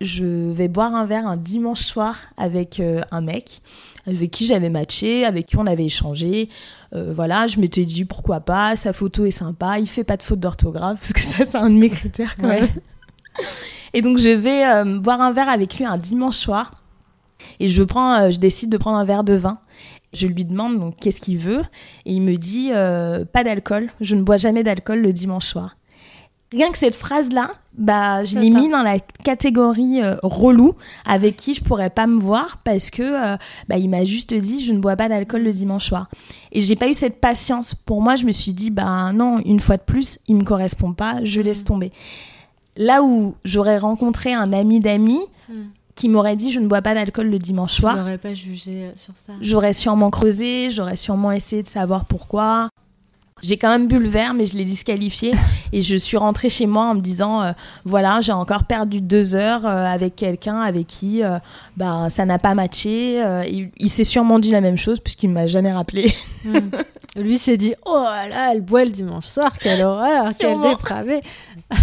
je 0.00 0.52
vais 0.52 0.68
boire 0.68 0.94
un 0.94 1.04
verre 1.04 1.26
un 1.26 1.36
dimanche 1.36 1.82
soir 1.82 2.16
avec 2.36 2.80
un 2.80 3.20
mec 3.20 3.62
avec 4.06 4.30
qui 4.30 4.46
j'avais 4.46 4.70
matché, 4.70 5.24
avec 5.24 5.46
qui 5.46 5.56
on 5.56 5.66
avait 5.66 5.84
échangé. 5.84 6.48
Euh, 6.94 7.12
voilà, 7.14 7.46
je 7.46 7.60
m'étais 7.60 7.84
dit 7.84 8.04
pourquoi 8.04 8.40
pas, 8.40 8.76
sa 8.76 8.92
photo 8.92 9.24
est 9.24 9.30
sympa, 9.30 9.78
il 9.78 9.88
fait 9.88 10.04
pas 10.04 10.16
de 10.16 10.22
faute 10.22 10.40
d'orthographe, 10.40 10.98
parce 11.00 11.12
que 11.12 11.20
ça, 11.20 11.44
c'est 11.44 11.56
un 11.56 11.70
de 11.70 11.76
mes 11.76 11.90
critères 11.90 12.36
quand 12.36 12.48
même. 12.48 12.68
Et 13.94 14.02
donc, 14.02 14.18
je 14.18 14.30
vais 14.30 14.66
euh, 14.66 14.98
boire 14.98 15.20
un 15.20 15.32
verre 15.32 15.48
avec 15.48 15.76
lui 15.76 15.84
un 15.84 15.96
dimanche 15.96 16.36
soir. 16.36 16.72
Et 17.60 17.68
je, 17.68 17.82
prends, 17.82 18.14
euh, 18.14 18.30
je 18.30 18.38
décide 18.38 18.70
de 18.70 18.76
prendre 18.76 18.96
un 18.96 19.04
verre 19.04 19.24
de 19.24 19.34
vin. 19.34 19.58
Je 20.12 20.26
lui 20.26 20.44
demande 20.44 20.78
donc 20.78 20.96
qu'est-ce 20.96 21.20
qu'il 21.20 21.38
veut? 21.38 21.62
Et 22.04 22.12
il 22.12 22.20
me 22.20 22.36
dit 22.36 22.70
pas 23.32 23.44
d'alcool, 23.44 23.88
je 24.02 24.14
ne 24.14 24.22
bois 24.22 24.36
jamais 24.36 24.62
d'alcool 24.62 25.00
le 25.00 25.10
dimanche 25.10 25.46
soir 25.46 25.76
rien 26.52 26.70
que 26.70 26.78
cette 26.78 26.94
phrase-là, 26.94 27.50
bah, 27.76 28.22
je 28.22 28.38
l'ai 28.38 28.50
mis 28.50 28.68
dans 28.68 28.82
la 28.82 28.98
catégorie 28.98 30.02
euh, 30.02 30.16
relou 30.22 30.74
avec 31.06 31.36
qui 31.36 31.54
je 31.54 31.64
pourrais 31.64 31.88
pas 31.88 32.06
me 32.06 32.20
voir 32.20 32.58
parce 32.64 32.90
que 32.90 33.02
euh, 33.02 33.36
bah, 33.68 33.78
il 33.78 33.88
m'a 33.88 34.04
juste 34.04 34.34
dit 34.34 34.60
je 34.60 34.72
ne 34.72 34.78
bois 34.78 34.94
pas 34.94 35.08
d'alcool 35.08 35.42
le 35.42 35.52
dimanche 35.52 35.86
soir. 35.86 36.08
Et 36.52 36.60
j'ai 36.60 36.76
pas 36.76 36.88
eu 36.88 36.94
cette 36.94 37.20
patience. 37.20 37.74
Pour 37.74 38.02
moi, 38.02 38.14
je 38.16 38.26
me 38.26 38.32
suis 38.32 38.52
dit 38.52 38.70
bah 38.70 39.12
non, 39.12 39.38
une 39.40 39.60
fois 39.60 39.78
de 39.78 39.82
plus, 39.82 40.18
il 40.28 40.36
me 40.36 40.44
correspond 40.44 40.92
pas, 40.92 41.24
je 41.24 41.40
laisse 41.40 41.62
mm. 41.62 41.66
tomber. 41.66 41.92
Là 42.76 43.02
où 43.02 43.34
j'aurais 43.44 43.78
rencontré 43.78 44.34
un 44.34 44.52
ami 44.52 44.80
d'amis 44.80 45.20
mm. 45.48 45.54
qui 45.94 46.10
m'aurait 46.10 46.36
dit 46.36 46.52
je 46.52 46.60
ne 46.60 46.66
bois 46.66 46.82
pas 46.82 46.92
d'alcool 46.92 47.28
le 47.28 47.38
dimanche 47.38 47.72
soir. 47.72 48.06
Je 48.06 48.16
pas 48.16 48.34
jugé 48.34 48.84
euh, 48.84 48.92
sur 48.96 49.16
ça. 49.16 49.32
J'aurais 49.40 49.72
sûrement 49.72 50.10
creusé, 50.10 50.68
j'aurais 50.70 50.96
sûrement 50.96 51.32
essayé 51.32 51.62
de 51.62 51.68
savoir 51.68 52.04
pourquoi. 52.04 52.68
J'ai 53.42 53.56
quand 53.56 53.70
même 53.70 53.88
bu 53.88 53.98
le 53.98 54.08
verre, 54.08 54.34
mais 54.34 54.46
je 54.46 54.56
l'ai 54.56 54.64
disqualifié. 54.64 55.34
et 55.72 55.82
je 55.82 55.96
suis 55.96 56.16
rentrée 56.16 56.48
chez 56.48 56.66
moi 56.66 56.84
en 56.84 56.94
me 56.94 57.00
disant, 57.00 57.42
euh, 57.42 57.50
voilà, 57.84 58.20
j'ai 58.20 58.32
encore 58.32 58.64
perdu 58.64 59.00
deux 59.00 59.34
heures 59.34 59.66
euh, 59.66 59.84
avec 59.84 60.14
quelqu'un 60.14 60.60
avec 60.60 60.86
qui 60.86 61.24
euh, 61.24 61.38
bah, 61.76 62.06
ça 62.08 62.24
n'a 62.24 62.38
pas 62.38 62.54
matché. 62.54 63.20
il, 63.76 63.90
s'est 63.90 64.04
sûrement 64.04 64.38
dit 64.38 64.52
la 64.52 64.60
même 64.60 64.76
chose 64.76 65.00
puisqu'il 65.00 65.30
ne 65.30 65.34
m'a 65.34 65.46
jamais 65.48 65.72
rappelé. 65.72 66.12
Hmm. 66.44 66.58
Lui 67.16 67.36
s'est 67.36 67.56
dit, 67.56 67.74
oh 67.84 68.04
là, 68.04 68.52
elle 68.52 68.60
boit 68.60 68.84
le 68.84 68.90
dimanche 68.90 69.26
soir, 69.26 69.58
quelle 69.58 69.82
horreur, 69.82 70.28
quelle 70.38 70.60
dépravée. 70.60 71.20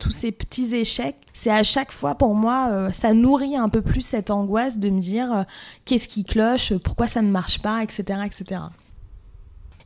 tous 0.00 0.10
ces 0.10 0.32
petits 0.32 0.74
échecs, 0.74 1.16
c'est 1.34 1.50
à 1.50 1.62
chaque 1.62 1.92
fois 1.92 2.14
pour 2.14 2.34
moi, 2.34 2.90
ça 2.94 3.12
nourrit 3.12 3.54
un 3.54 3.68
peu 3.68 3.82
plus 3.82 4.00
cette 4.00 4.30
angoisse 4.30 4.78
de 4.78 4.88
me 4.88 4.98
dire 4.98 5.44
qu'est-ce 5.84 6.08
qui 6.08 6.24
cloche, 6.24 6.72
pourquoi 6.78 7.06
ça 7.06 7.20
ne 7.20 7.30
marche 7.30 7.60
pas, 7.60 7.82
etc. 7.82 8.20
etc. 8.24 8.60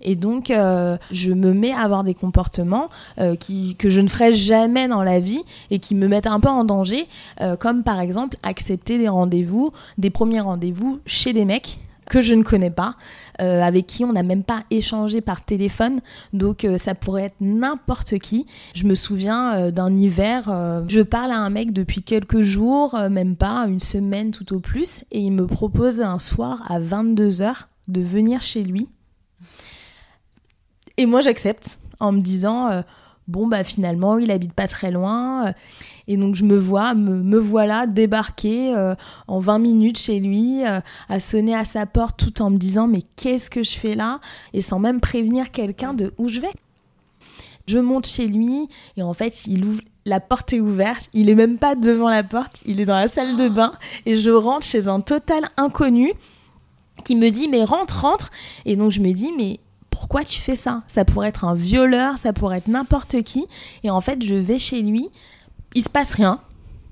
Et 0.04 0.16
donc, 0.16 0.50
euh, 0.50 0.96
je 1.10 1.32
me 1.32 1.52
mets 1.52 1.72
à 1.72 1.80
avoir 1.80 2.04
des 2.04 2.14
comportements 2.14 2.88
euh, 3.18 3.36
qui, 3.36 3.74
que 3.76 3.88
je 3.88 4.00
ne 4.00 4.08
ferais 4.08 4.32
jamais 4.32 4.86
dans 4.86 5.02
la 5.02 5.18
vie 5.18 5.42
et 5.70 5.78
qui 5.78 5.94
me 5.94 6.06
mettent 6.06 6.26
un 6.26 6.40
peu 6.40 6.48
en 6.48 6.64
danger, 6.64 7.08
euh, 7.40 7.56
comme 7.56 7.82
par 7.82 8.00
exemple 8.00 8.36
accepter 8.42 8.98
des 8.98 9.08
rendez-vous, 9.08 9.72
des 9.98 10.10
premiers 10.10 10.40
rendez-vous 10.40 11.00
chez 11.06 11.32
des 11.32 11.44
mecs 11.44 11.78
que 12.10 12.20
je 12.20 12.34
ne 12.34 12.42
connais 12.42 12.70
pas, 12.70 12.96
avec 13.38 13.86
qui 13.86 14.04
on 14.04 14.12
n'a 14.12 14.22
même 14.22 14.42
pas 14.44 14.64
échangé 14.70 15.22
par 15.22 15.42
téléphone, 15.42 16.00
donc 16.34 16.66
ça 16.76 16.94
pourrait 16.94 17.24
être 17.24 17.40
n'importe 17.40 18.18
qui. 18.18 18.44
Je 18.74 18.84
me 18.84 18.94
souviens 18.94 19.70
d'un 19.70 19.96
hiver, 19.96 20.82
je 20.86 21.00
parle 21.00 21.32
à 21.32 21.38
un 21.38 21.48
mec 21.48 21.72
depuis 21.72 22.02
quelques 22.02 22.42
jours, 22.42 22.94
même 23.08 23.36
pas, 23.36 23.64
une 23.66 23.80
semaine 23.80 24.32
tout 24.32 24.54
au 24.54 24.60
plus, 24.60 25.06
et 25.12 25.20
il 25.20 25.30
me 25.30 25.46
propose 25.46 26.02
un 26.02 26.18
soir 26.18 26.62
à 26.68 26.78
22h 26.78 27.54
de 27.88 28.02
venir 28.02 28.42
chez 28.42 28.62
lui. 28.64 28.86
Et 30.96 31.06
moi 31.06 31.20
j'accepte 31.20 31.78
en 32.00 32.12
me 32.12 32.20
disant 32.20 32.82
bon 33.28 33.46
bah 33.46 33.64
finalement 33.64 34.18
il 34.18 34.30
habite 34.30 34.52
pas 34.52 34.68
très 34.68 34.90
loin 34.90 35.54
et 36.06 36.16
donc 36.16 36.34
je 36.34 36.44
me 36.44 36.56
vois 36.56 36.94
me, 36.94 37.38
voilà 37.38 37.86
débarquer 37.86 38.74
euh, 38.74 38.94
en 39.26 39.38
20 39.38 39.58
minutes 39.58 39.98
chez 39.98 40.20
lui 40.20 40.64
euh, 40.64 40.80
à 41.08 41.20
sonner 41.20 41.54
à 41.54 41.64
sa 41.64 41.86
porte 41.86 42.18
tout 42.18 42.42
en 42.42 42.50
me 42.50 42.58
disant 42.58 42.86
mais 42.86 43.02
qu'est-ce 43.16 43.50
que 43.50 43.62
je 43.62 43.76
fais 43.76 43.94
là? 43.94 44.20
Et 44.52 44.60
sans 44.60 44.78
même 44.78 45.00
prévenir 45.00 45.50
quelqu'un 45.50 45.94
de 45.94 46.12
où 46.18 46.28
je 46.28 46.40
vais. 46.40 46.52
Je 47.66 47.78
monte 47.78 48.06
chez 48.06 48.26
lui 48.26 48.68
et 48.96 49.02
en 49.02 49.14
fait 49.14 49.46
il 49.46 49.64
ouvre 49.64 49.80
la 50.06 50.20
porte 50.20 50.52
est 50.52 50.60
ouverte, 50.60 51.08
il 51.14 51.30
est 51.30 51.34
même 51.34 51.56
pas 51.56 51.74
devant 51.74 52.10
la 52.10 52.22
porte, 52.22 52.62
il 52.66 52.78
est 52.78 52.84
dans 52.84 52.94
la 52.94 53.08
salle 53.08 53.36
de 53.36 53.48
bain 53.48 53.72
et 54.04 54.18
je 54.18 54.30
rentre 54.30 54.66
chez 54.66 54.88
un 54.88 55.00
total 55.00 55.48
inconnu 55.56 56.12
qui 57.06 57.16
me 57.16 57.30
dit 57.30 57.48
mais 57.48 57.64
rentre 57.64 58.02
rentre. 58.02 58.30
Et 58.66 58.76
donc 58.76 58.90
je 58.90 59.00
me 59.00 59.12
dis 59.12 59.32
mais 59.38 59.60
pourquoi 60.04 60.22
tu 60.22 60.38
fais 60.38 60.54
ça? 60.54 60.82
Ça 60.86 61.06
pourrait 61.06 61.28
être 61.28 61.46
un 61.46 61.54
violeur, 61.54 62.18
ça 62.18 62.34
pourrait 62.34 62.58
être 62.58 62.68
n'importe 62.68 63.22
qui. 63.22 63.46
Et 63.84 63.90
en 63.90 64.02
fait, 64.02 64.22
je 64.22 64.34
vais 64.34 64.58
chez 64.58 64.82
lui, 64.82 65.08
il 65.74 65.82
se 65.82 65.88
passe 65.88 66.12
rien. 66.12 66.40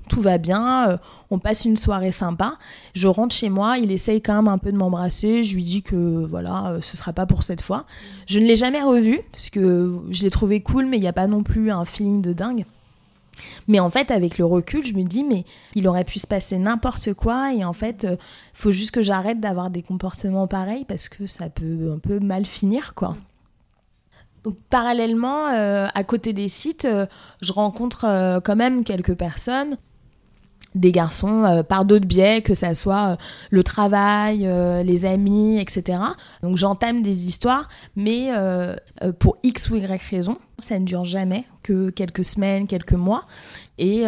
Tout 0.09 0.19
va 0.19 0.39
bien, 0.39 0.89
euh, 0.89 0.97
on 1.29 1.37
passe 1.37 1.63
une 1.65 1.77
soirée 1.77 2.11
sympa. 2.11 2.55
Je 2.95 3.07
rentre 3.07 3.35
chez 3.35 3.49
moi, 3.49 3.77
il 3.77 3.91
essaye 3.91 4.19
quand 4.19 4.33
même 4.33 4.47
un 4.47 4.57
peu 4.57 4.71
de 4.71 4.77
m'embrasser. 4.77 5.43
Je 5.43 5.53
lui 5.53 5.63
dis 5.63 5.83
que 5.83 6.25
voilà, 6.25 6.71
euh, 6.71 6.81
ce 6.81 6.97
sera 6.97 7.13
pas 7.13 7.27
pour 7.27 7.43
cette 7.43 7.61
fois. 7.61 7.85
Je 8.25 8.39
ne 8.39 8.45
l'ai 8.45 8.55
jamais 8.55 8.81
revu 8.81 9.21
parce 9.31 9.51
que 9.51 9.99
je 10.09 10.23
l'ai 10.23 10.31
trouvé 10.31 10.61
cool, 10.61 10.87
mais 10.87 10.97
il 10.97 11.01
n'y 11.01 11.07
a 11.07 11.13
pas 11.13 11.27
non 11.27 11.43
plus 11.43 11.69
un 11.69 11.85
feeling 11.85 12.19
de 12.23 12.33
dingue. 12.33 12.65
Mais 13.67 13.79
en 13.79 13.89
fait, 13.89 14.11
avec 14.11 14.37
le 14.37 14.45
recul, 14.45 14.85
je 14.85 14.93
me 14.93 15.03
dis, 15.03 15.23
mais 15.23 15.45
il 15.75 15.87
aurait 15.87 16.03
pu 16.03 16.19
se 16.19 16.27
passer 16.27 16.57
n'importe 16.57 17.13
quoi. 17.13 17.53
Et 17.53 17.63
en 17.63 17.73
fait, 17.73 18.03
il 18.03 18.09
euh, 18.09 18.15
faut 18.53 18.71
juste 18.71 18.91
que 18.91 19.01
j'arrête 19.01 19.39
d'avoir 19.39 19.69
des 19.69 19.81
comportements 19.81 20.47
pareils 20.47 20.85
parce 20.85 21.09
que 21.09 21.25
ça 21.25 21.49
peut 21.49 21.91
un 21.93 21.99
peu 21.99 22.19
mal 22.19 22.45
finir, 22.45 22.93
quoi. 22.93 23.15
Donc 24.43 24.57
parallèlement, 24.69 25.47
euh, 25.47 25.87
à 25.93 26.03
côté 26.03 26.33
des 26.33 26.49
sites, 26.49 26.85
euh, 26.85 27.05
je 27.41 27.53
rencontre 27.53 28.41
quand 28.43 28.55
même 28.57 28.83
quelques 28.83 29.15
personnes 29.15 29.77
des 30.75 30.91
garçons 30.91 31.43
euh, 31.43 31.63
par 31.63 31.85
d'autres 31.85 32.07
biais, 32.07 32.41
que 32.41 32.53
ça 32.53 32.73
soit 32.73 33.11
euh, 33.11 33.15
le 33.51 33.63
travail, 33.63 34.47
euh, 34.47 34.83
les 34.83 35.05
amis, 35.05 35.59
etc. 35.59 35.99
Donc 36.41 36.57
j'entame 36.57 37.01
des 37.01 37.25
histoires, 37.25 37.67
mais 37.95 38.31
pour 39.19 39.37
X 39.43 39.69
ou 39.69 39.75
Y 39.75 40.01
raison, 40.09 40.37
ça 40.57 40.79
ne 40.79 40.85
dure 40.85 41.05
jamais 41.05 41.45
que 41.61 41.89
quelques 41.89 42.23
semaines, 42.23 42.67
quelques 42.67 42.93
mois. 42.93 43.23
Et 43.77 44.05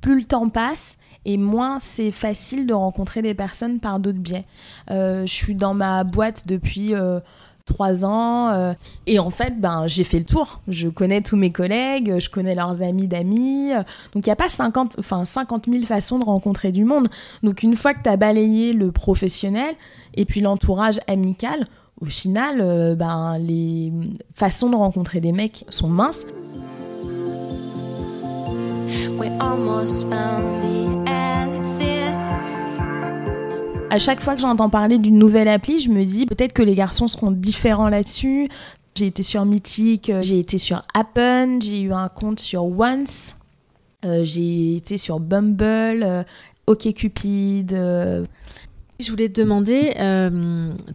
plus 0.00 0.18
le 0.18 0.24
temps 0.24 0.48
passe, 0.48 0.96
et 1.24 1.36
moins 1.36 1.78
c'est 1.80 2.10
facile 2.10 2.66
de 2.66 2.74
rencontrer 2.74 3.22
des 3.22 3.34
personnes 3.34 3.80
par 3.80 4.00
d'autres 4.00 4.18
biais. 4.18 4.46
je 4.88 5.24
suis 5.26 5.54
dans 5.54 5.74
ma 5.74 6.04
boîte 6.04 6.46
depuis 6.46 6.94
trois 7.68 8.04
ans. 8.04 8.48
Euh, 8.48 8.72
et 9.06 9.18
en 9.18 9.30
fait, 9.30 9.60
ben, 9.60 9.86
j'ai 9.86 10.04
fait 10.04 10.18
le 10.18 10.24
tour. 10.24 10.60
Je 10.66 10.88
connais 10.88 11.22
tous 11.22 11.36
mes 11.36 11.52
collègues, 11.52 12.18
je 12.18 12.28
connais 12.28 12.54
leurs 12.54 12.82
amis 12.82 13.06
d'amis. 13.06 13.70
donc, 14.14 14.26
il 14.26 14.28
n'y 14.28 14.32
a 14.32 14.36
pas 14.36 14.48
50, 14.48 14.96
enfin, 14.98 15.24
50 15.24 15.66
000 15.70 15.84
façons 15.84 16.18
de 16.18 16.24
rencontrer 16.24 16.72
du 16.72 16.84
monde. 16.84 17.06
Donc, 17.42 17.62
une 17.62 17.76
fois 17.76 17.94
que 17.94 18.02
tu 18.02 18.10
as 18.10 18.16
balayé 18.16 18.72
le 18.72 18.90
professionnel 18.90 19.74
et 20.14 20.24
puis 20.24 20.40
l'entourage 20.40 20.98
amical, 21.06 21.66
au 22.00 22.06
final, 22.06 22.60
euh, 22.60 22.94
ben, 22.94 23.38
les 23.38 23.92
façons 24.34 24.70
de 24.70 24.76
rencontrer 24.76 25.20
des 25.20 25.32
mecs 25.32 25.64
sont 25.68 25.88
minces. 25.88 26.24
À 33.90 33.98
chaque 33.98 34.20
fois 34.20 34.34
que 34.34 34.40
j'entends 34.40 34.70
parler 34.70 34.98
d'une 34.98 35.18
nouvelle 35.18 35.48
appli, 35.48 35.80
je 35.80 35.90
me 35.90 36.04
dis 36.04 36.26
peut-être 36.26 36.52
que 36.52 36.62
les 36.62 36.74
garçons 36.74 37.08
seront 37.08 37.30
différents 37.30 37.88
là-dessus. 37.88 38.48
J'ai 38.96 39.06
été 39.06 39.22
sur 39.22 39.44
Mythic, 39.44 40.10
euh, 40.10 40.22
j'ai 40.22 40.38
été 40.38 40.58
sur 40.58 40.82
Appen, 40.92 41.60
j'ai 41.60 41.80
eu 41.80 41.92
un 41.92 42.08
compte 42.08 42.40
sur 42.40 42.64
Once, 42.64 43.36
euh, 44.04 44.24
j'ai 44.24 44.76
été 44.76 44.98
sur 44.98 45.20
Bumble, 45.20 46.02
euh, 46.02 46.22
OkCupid. 46.66 47.70
Je 47.70 49.10
voulais 49.10 49.28
te 49.28 49.40
demander, 49.40 49.92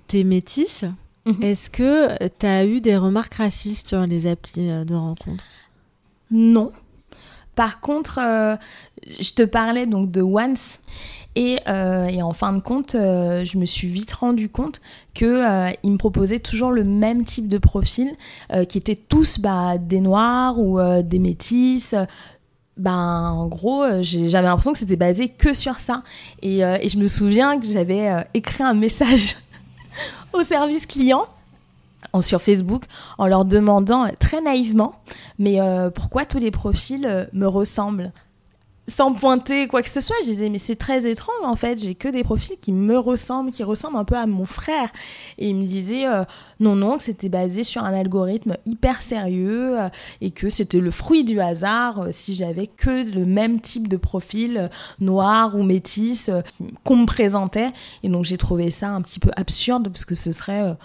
t'es 0.08 0.25
métisse, 0.25 0.84
mhm. 1.25 1.41
est-ce 1.41 1.69
que 1.69 2.10
tu 2.27 2.45
as 2.45 2.65
eu 2.65 2.82
des 2.82 2.97
remarques 2.97 3.36
racistes 3.36 3.88
sur 3.88 4.06
les 4.06 4.27
applis 4.27 4.67
de 4.67 4.93
rencontre 4.93 5.45
Non. 6.29 6.73
Par 7.56 7.79
contre, 7.79 8.19
je 9.08 9.32
te 9.34 9.43
parlais 9.43 9.86
donc 9.86 10.12
de 10.12 10.21
Once 10.21 10.79
euh, 11.37 12.05
et, 12.05 12.21
en 12.21 12.33
fin 12.33 12.53
de 12.53 12.59
compte, 12.59 12.95
euh, 12.95 13.43
je 13.45 13.57
me 13.57 13.65
suis 13.65 13.87
vite 13.87 14.11
rendu 14.11 14.49
compte 14.49 14.81
qu'ils 15.13 15.27
euh, 15.27 15.71
me 15.83 15.97
proposaient 15.97 16.39
toujours 16.39 16.71
le 16.71 16.83
même 16.83 17.23
type 17.23 17.47
de 17.47 17.57
profil, 17.57 18.13
qui 18.69 18.77
étaient 18.77 18.95
tous 18.95 19.39
bah, 19.39 19.77
des 19.77 19.99
noirs 19.99 20.59
ou 20.59 20.79
des 21.01 21.19
métis. 21.19 21.95
Ben, 22.77 23.31
en 23.31 23.47
gros, 23.47 23.83
j'avais 24.01 24.47
l'impression 24.47 24.73
que 24.73 24.79
c'était 24.79 24.95
basé 24.95 25.29
que 25.29 25.53
sur 25.53 25.79
ça. 25.79 26.03
Et 26.41 26.59
je 26.59 26.97
me 26.97 27.07
souviens 27.07 27.59
que 27.59 27.65
j'avais 27.65 28.25
écrit 28.33 28.63
un 28.63 28.73
message 28.73 29.37
au 30.33 30.43
service 30.43 30.85
client 30.85 31.25
sur 32.19 32.41
Facebook 32.41 32.83
en 33.17 33.25
leur 33.25 33.45
demandant 33.45 34.07
très 34.19 34.41
naïvement, 34.41 34.95
mais 35.39 35.57
pourquoi 35.95 36.25
tous 36.25 36.39
les 36.39 36.51
profils 36.51 37.27
me 37.33 37.47
ressemblent? 37.47 38.11
Sans 38.87 39.13
pointer 39.13 39.67
quoi 39.67 39.81
que 39.81 39.89
ce 39.89 40.01
soit, 40.01 40.15
je 40.23 40.29
disais 40.29 40.49
mais 40.49 40.59
c'est 40.59 40.75
très 40.75 41.09
étrange 41.09 41.35
en 41.43 41.55
fait, 41.55 41.81
j'ai 41.81 41.95
que 41.95 42.09
des 42.09 42.23
profils 42.23 42.57
qui 42.59 42.73
me 42.73 42.97
ressemblent, 42.97 43.51
qui 43.51 43.63
ressemblent 43.63 43.97
un 43.97 44.03
peu 44.03 44.15
à 44.15 44.25
mon 44.25 44.45
frère. 44.45 44.89
Et 45.37 45.49
il 45.49 45.55
me 45.55 45.65
disait 45.65 46.05
euh, 46.05 46.23
non 46.59 46.75
non 46.75 46.97
que 46.97 47.03
c'était 47.03 47.29
basé 47.29 47.63
sur 47.63 47.83
un 47.83 47.93
algorithme 47.93 48.57
hyper 48.65 49.01
sérieux 49.01 49.79
euh, 49.79 49.89
et 50.19 50.31
que 50.31 50.49
c'était 50.49 50.79
le 50.79 50.91
fruit 50.91 51.23
du 51.23 51.39
hasard 51.39 51.99
euh, 51.99 52.07
si 52.11 52.35
j'avais 52.35 52.67
que 52.67 53.09
le 53.09 53.25
même 53.25 53.61
type 53.61 53.87
de 53.87 53.97
profil 53.97 54.69
noir 54.99 55.55
ou 55.55 55.63
métis 55.63 56.29
qu'on 56.83 56.97
me 56.97 57.05
présentait. 57.05 57.71
Et 58.03 58.09
donc 58.09 58.25
j'ai 58.25 58.37
trouvé 58.37 58.69
ça 58.69 58.89
un 58.89 59.01
petit 59.01 59.19
peu 59.19 59.31
absurde 59.37 59.87
parce 59.89 60.05
que 60.05 60.15
ce 60.15 60.31
serait 60.31 60.75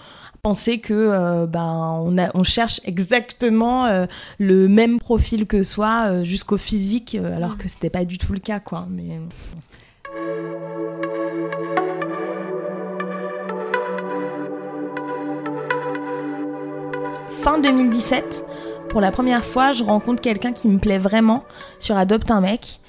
penser 0.41 0.79
que 0.79 0.93
euh, 0.93 1.45
ben 1.45 2.31
on, 2.33 2.43
cherche 2.43 2.81
exactement 2.85 3.85
euh, 3.85 4.05
le 4.39 4.67
même 4.67 4.99
profil 4.99 5.45
que 5.45 5.63
soi 5.63 6.05
euh, 6.07 6.23
jusqu'au 6.23 6.57
physique 6.57 7.15
alors 7.15 7.57
que 7.57 7.67
c'était 7.67 7.89
pas 7.89 8.05
du 8.05 8.17
tout 8.17 8.33
le 8.33 8.39
cas 8.39 8.59
fin 17.29 17.59
2017 17.59 18.43
pour 18.89 19.01
la 19.01 19.11
première 19.11 19.45
fois 19.45 19.71
je 19.71 19.83
rencontre 19.83 20.21
quelqu'un 20.21 20.51
qui 20.53 20.67
me 20.67 20.79
plaît 20.79 20.97
vraiment 20.97 21.43
sur 21.79 21.97
Adopte 21.97 22.31
un 22.31 22.41
mec 22.41 22.79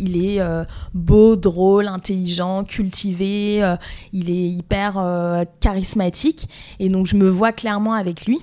il 0.00 0.24
est 0.24 0.40
euh, 0.40 0.64
beau, 0.94 1.36
drôle, 1.36 1.86
intelligent, 1.86 2.64
cultivé, 2.64 3.62
euh, 3.62 3.76
il 4.12 4.30
est 4.30 4.48
hyper 4.48 4.98
euh, 4.98 5.44
charismatique 5.60 6.48
et 6.78 6.88
donc 6.88 7.06
je 7.06 7.16
me 7.16 7.28
vois 7.28 7.52
clairement 7.52 7.92
avec 7.92 8.26
lui. 8.26 8.40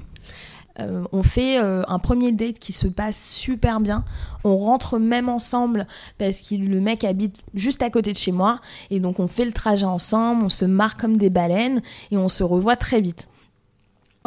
on 1.12 1.24
fait 1.24 1.58
un 1.58 1.98
premier 1.98 2.32
date 2.32 2.60
qui 2.60 2.72
se 2.72 2.88
passe 2.88 3.20
super 3.20 3.80
bien. 3.80 4.04
On 4.44 4.56
rentre 4.56 5.00
même 5.00 5.28
ensemble 5.28 5.88
parce 6.20 6.40
que 6.40 6.54
le 6.54 6.80
mec 6.80 7.04
habite 7.04 7.38
juste 7.56 7.82
à 7.82 7.90
côté 7.90 8.12
de 8.12 8.18
chez 8.18 8.32
moi. 8.32 8.60
Et 8.92 9.00
donc 9.00 9.20
on 9.20 9.28
fait 9.28 9.46
le 9.46 9.54
trajet 9.54 9.88
ensemble, 9.88 10.44
on 10.46 10.50
se 10.50 10.66
marre 10.66 10.96
comme 10.96 11.18
des 11.18 11.32
baleines 11.32 11.82
et 12.12 12.18
on 12.18 12.30
se 12.30 12.44
revoit 12.44 12.76
très 12.76 13.02
vite. 13.02 13.28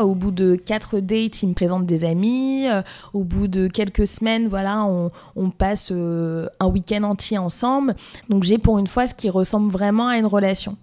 Au 0.02 0.14
bout 0.14 0.30
de 0.30 0.54
quatre 0.56 1.00
dates, 1.00 1.42
il 1.42 1.48
me 1.48 1.54
présente 1.54 1.86
des 1.86 2.04
amis. 2.04 2.66
Euh, 2.66 2.82
au 3.12 3.24
bout 3.24 3.48
de 3.48 3.68
quelques 3.68 4.06
semaines, 4.06 4.48
voilà, 4.48 4.84
on, 4.84 5.50
passe 5.50 5.88
euh, 5.90 6.46
un 6.58 6.66
week-end 6.66 7.02
entier 7.02 7.38
ensemble. 7.38 7.94
Donc 8.28 8.44
j'ai 8.44 8.58
pour 8.58 8.78
une 8.78 8.86
fois 8.86 9.06
ce 9.06 9.14
qui 9.14 9.28
ressemble 9.28 9.70
vraiment 9.70 10.08
à 10.08 10.16
une 10.16 10.26
relation. 10.26 10.76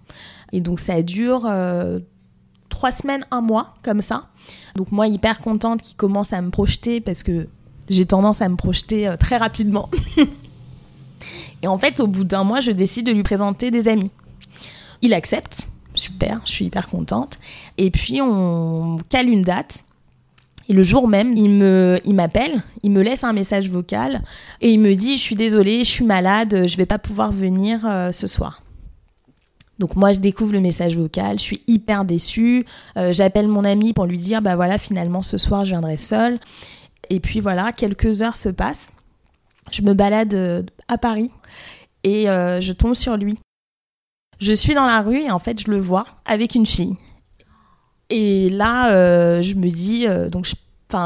Et 0.52 0.60
donc 0.60 0.80
ça 0.80 1.02
dure 1.02 1.46
euh, 1.46 1.98
trois 2.68 2.90
semaines, 2.90 3.26
un 3.30 3.40
mois, 3.40 3.70
comme 3.82 4.00
ça. 4.00 4.28
Donc 4.76 4.92
moi, 4.92 5.08
hyper 5.08 5.38
contente 5.38 5.82
qu'il 5.82 5.96
commence 5.96 6.32
à 6.32 6.40
me 6.40 6.50
projeter 6.50 7.00
parce 7.00 7.22
que 7.22 7.48
j'ai 7.88 8.06
tendance 8.06 8.40
à 8.40 8.48
me 8.48 8.56
projeter 8.56 9.14
très 9.18 9.36
rapidement. 9.36 9.88
Et 11.62 11.66
en 11.66 11.78
fait, 11.78 11.98
au 11.98 12.06
bout 12.06 12.24
d'un 12.24 12.44
mois, 12.44 12.60
je 12.60 12.70
décide 12.70 13.06
de 13.06 13.12
lui 13.12 13.24
présenter 13.24 13.70
des 13.70 13.88
amis. 13.88 14.10
Il 15.02 15.12
accepte 15.12 15.68
super, 16.08 16.40
je 16.44 16.50
suis 16.50 16.64
hyper 16.66 16.86
contente. 16.86 17.38
Et 17.76 17.90
puis 17.90 18.20
on 18.20 18.98
cale 19.08 19.28
une 19.28 19.42
date. 19.42 19.84
Et 20.70 20.74
le 20.74 20.82
jour 20.82 21.08
même, 21.08 21.32
il 21.34 21.48
me, 21.48 21.98
il 22.04 22.14
m'appelle, 22.14 22.62
il 22.82 22.90
me 22.90 23.02
laisse 23.02 23.24
un 23.24 23.32
message 23.32 23.70
vocal 23.70 24.22
et 24.60 24.70
il 24.70 24.80
me 24.80 24.94
dit 24.94 25.16
je 25.16 25.22
suis 25.22 25.36
désolée, 25.36 25.78
je 25.80 25.90
suis 25.90 26.04
malade, 26.04 26.66
je 26.66 26.76
vais 26.76 26.86
pas 26.86 26.98
pouvoir 26.98 27.32
venir 27.32 27.86
euh, 27.86 28.12
ce 28.12 28.26
soir. 28.26 28.62
Donc 29.78 29.96
moi 29.96 30.12
je 30.12 30.18
découvre 30.18 30.52
le 30.52 30.60
message 30.60 30.96
vocal, 30.96 31.38
je 31.38 31.44
suis 31.44 31.62
hyper 31.68 32.04
déçue, 32.04 32.66
euh, 32.96 33.12
j'appelle 33.12 33.48
mon 33.48 33.64
ami 33.64 33.92
pour 33.94 34.04
lui 34.04 34.18
dire 34.18 34.42
bah 34.42 34.56
voilà 34.56 34.76
finalement 34.76 35.22
ce 35.22 35.38
soir 35.38 35.64
je 35.64 35.70
viendrai 35.70 35.96
seule. 35.96 36.38
Et 37.08 37.20
puis 37.20 37.40
voilà, 37.40 37.72
quelques 37.72 38.20
heures 38.20 38.36
se 38.36 38.50
passent, 38.50 38.90
je 39.70 39.80
me 39.80 39.94
balade 39.94 40.34
euh, 40.34 40.62
à 40.88 40.98
Paris 40.98 41.30
et 42.04 42.24
je 42.24 42.72
tombe 42.72 42.94
sur 42.94 43.16
lui. 43.16 43.38
Je 44.40 44.52
suis 44.52 44.74
dans 44.74 44.86
la 44.86 45.00
rue 45.00 45.20
et 45.20 45.30
en 45.30 45.38
fait 45.38 45.60
je 45.60 45.70
le 45.70 45.78
vois 45.78 46.06
avec 46.24 46.54
une 46.54 46.66
fille. 46.66 46.96
Et 48.10 48.48
là 48.50 49.40
je 49.42 49.54
me 49.54 49.68
dis 49.68 50.06
donc 50.30 50.46
je 50.46 50.54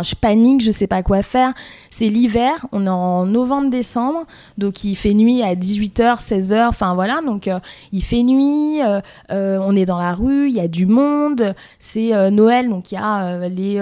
je 0.02 0.14
panique, 0.14 0.62
je 0.62 0.70
sais 0.70 0.86
pas 0.86 1.02
quoi 1.02 1.22
faire. 1.22 1.52
C'est 1.90 2.08
l'hiver, 2.08 2.66
on 2.72 2.86
est 2.86 2.90
en 2.90 3.26
novembre-décembre, 3.26 4.24
donc 4.58 4.84
il 4.84 4.96
fait 4.96 5.14
nuit 5.14 5.42
à 5.42 5.54
18h, 5.54 6.20
16h, 6.20 6.68
enfin 6.68 6.94
voilà, 6.94 7.20
donc 7.24 7.48
euh, 7.48 7.58
il 7.92 8.02
fait 8.02 8.22
nuit, 8.22 8.80
euh, 8.82 9.00
euh, 9.30 9.58
on 9.60 9.74
est 9.76 9.84
dans 9.84 9.98
la 9.98 10.14
rue, 10.14 10.48
il 10.48 10.54
y 10.54 10.60
a 10.60 10.68
du 10.68 10.86
monde, 10.86 11.54
c'est 11.78 12.30
Noël, 12.30 12.68
donc 12.68 12.92
il 12.92 12.96
y 12.96 12.98
a 12.98 13.48
les 13.48 13.80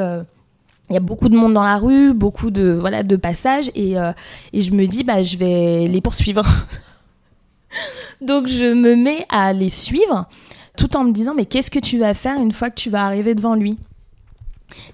il 0.88 0.94
y 0.94 0.96
a 0.96 1.00
beaucoup 1.00 1.28
de 1.28 1.36
monde 1.36 1.54
dans 1.54 1.62
la 1.62 1.76
rue, 1.76 2.12
beaucoup 2.12 2.50
de 2.50 2.72
voilà 2.72 3.04
de 3.04 3.14
passages 3.14 3.70
et, 3.76 3.92
et 4.52 4.62
je 4.62 4.72
me 4.72 4.86
dis 4.86 5.04
bah 5.04 5.22
je 5.22 5.36
vais 5.36 5.86
les 5.86 6.00
poursuivre. 6.00 6.44
donc 8.20 8.46
je 8.46 8.72
me 8.72 8.96
mets 8.96 9.26
à 9.28 9.52
les 9.52 9.70
suivre 9.70 10.26
tout 10.76 10.96
en 10.96 11.04
me 11.04 11.12
disant 11.12 11.34
mais 11.34 11.44
qu'est-ce 11.44 11.70
que 11.70 11.78
tu 11.78 11.98
vas 11.98 12.14
faire 12.14 12.36
une 12.40 12.52
fois 12.52 12.70
que 12.70 12.80
tu 12.80 12.90
vas 12.90 13.04
arriver 13.04 13.34
devant 13.34 13.54
lui? 13.54 13.78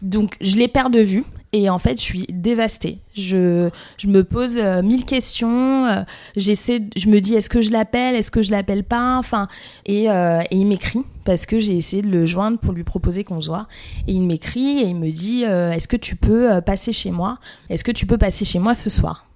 Donc 0.02 0.36
je 0.40 0.56
les 0.56 0.68
perds 0.68 0.90
de 0.90 1.00
vue 1.00 1.24
et 1.52 1.70
en 1.70 1.78
fait 1.78 1.98
je 1.98 2.02
suis 2.02 2.26
dévastée. 2.28 2.98
Je, 3.14 3.70
je 3.98 4.06
me 4.08 4.24
pose 4.24 4.58
euh, 4.58 4.82
mille 4.82 5.04
questions, 5.04 5.86
euh, 5.86 6.02
j'essaie, 6.36 6.82
je 6.96 7.08
me 7.08 7.20
dis 7.20 7.34
est-ce 7.34 7.48
que 7.48 7.60
je 7.60 7.70
l'appelle, 7.70 8.14
est-ce 8.14 8.30
que 8.30 8.42
je 8.42 8.50
l'appelle 8.50 8.84
pas, 8.84 9.16
enfin 9.18 9.48
et, 9.84 10.10
euh, 10.10 10.40
et 10.50 10.56
il 10.56 10.66
m'écrit 10.66 11.02
parce 11.24 11.46
que 11.46 11.58
j'ai 11.58 11.76
essayé 11.76 12.02
de 12.02 12.08
le 12.08 12.26
joindre 12.26 12.58
pour 12.58 12.72
lui 12.72 12.84
proposer 12.84 13.24
qu'on 13.24 13.40
se 13.40 13.48
voit. 13.48 13.68
Et 14.06 14.12
il 14.12 14.22
m'écrit 14.22 14.80
et 14.80 14.86
il 14.86 14.96
me 14.96 15.10
dit 15.10 15.42
est-ce 15.42 15.88
que 15.88 15.96
tu 15.96 16.16
peux 16.16 16.60
passer 16.62 16.92
chez 16.92 17.10
moi, 17.10 17.38
est-ce 17.68 17.84
que 17.84 17.92
tu 17.92 18.06
peux 18.06 18.18
passer 18.18 18.44
chez 18.44 18.58
moi 18.58 18.74
ce 18.74 18.90
soir? 18.90 19.26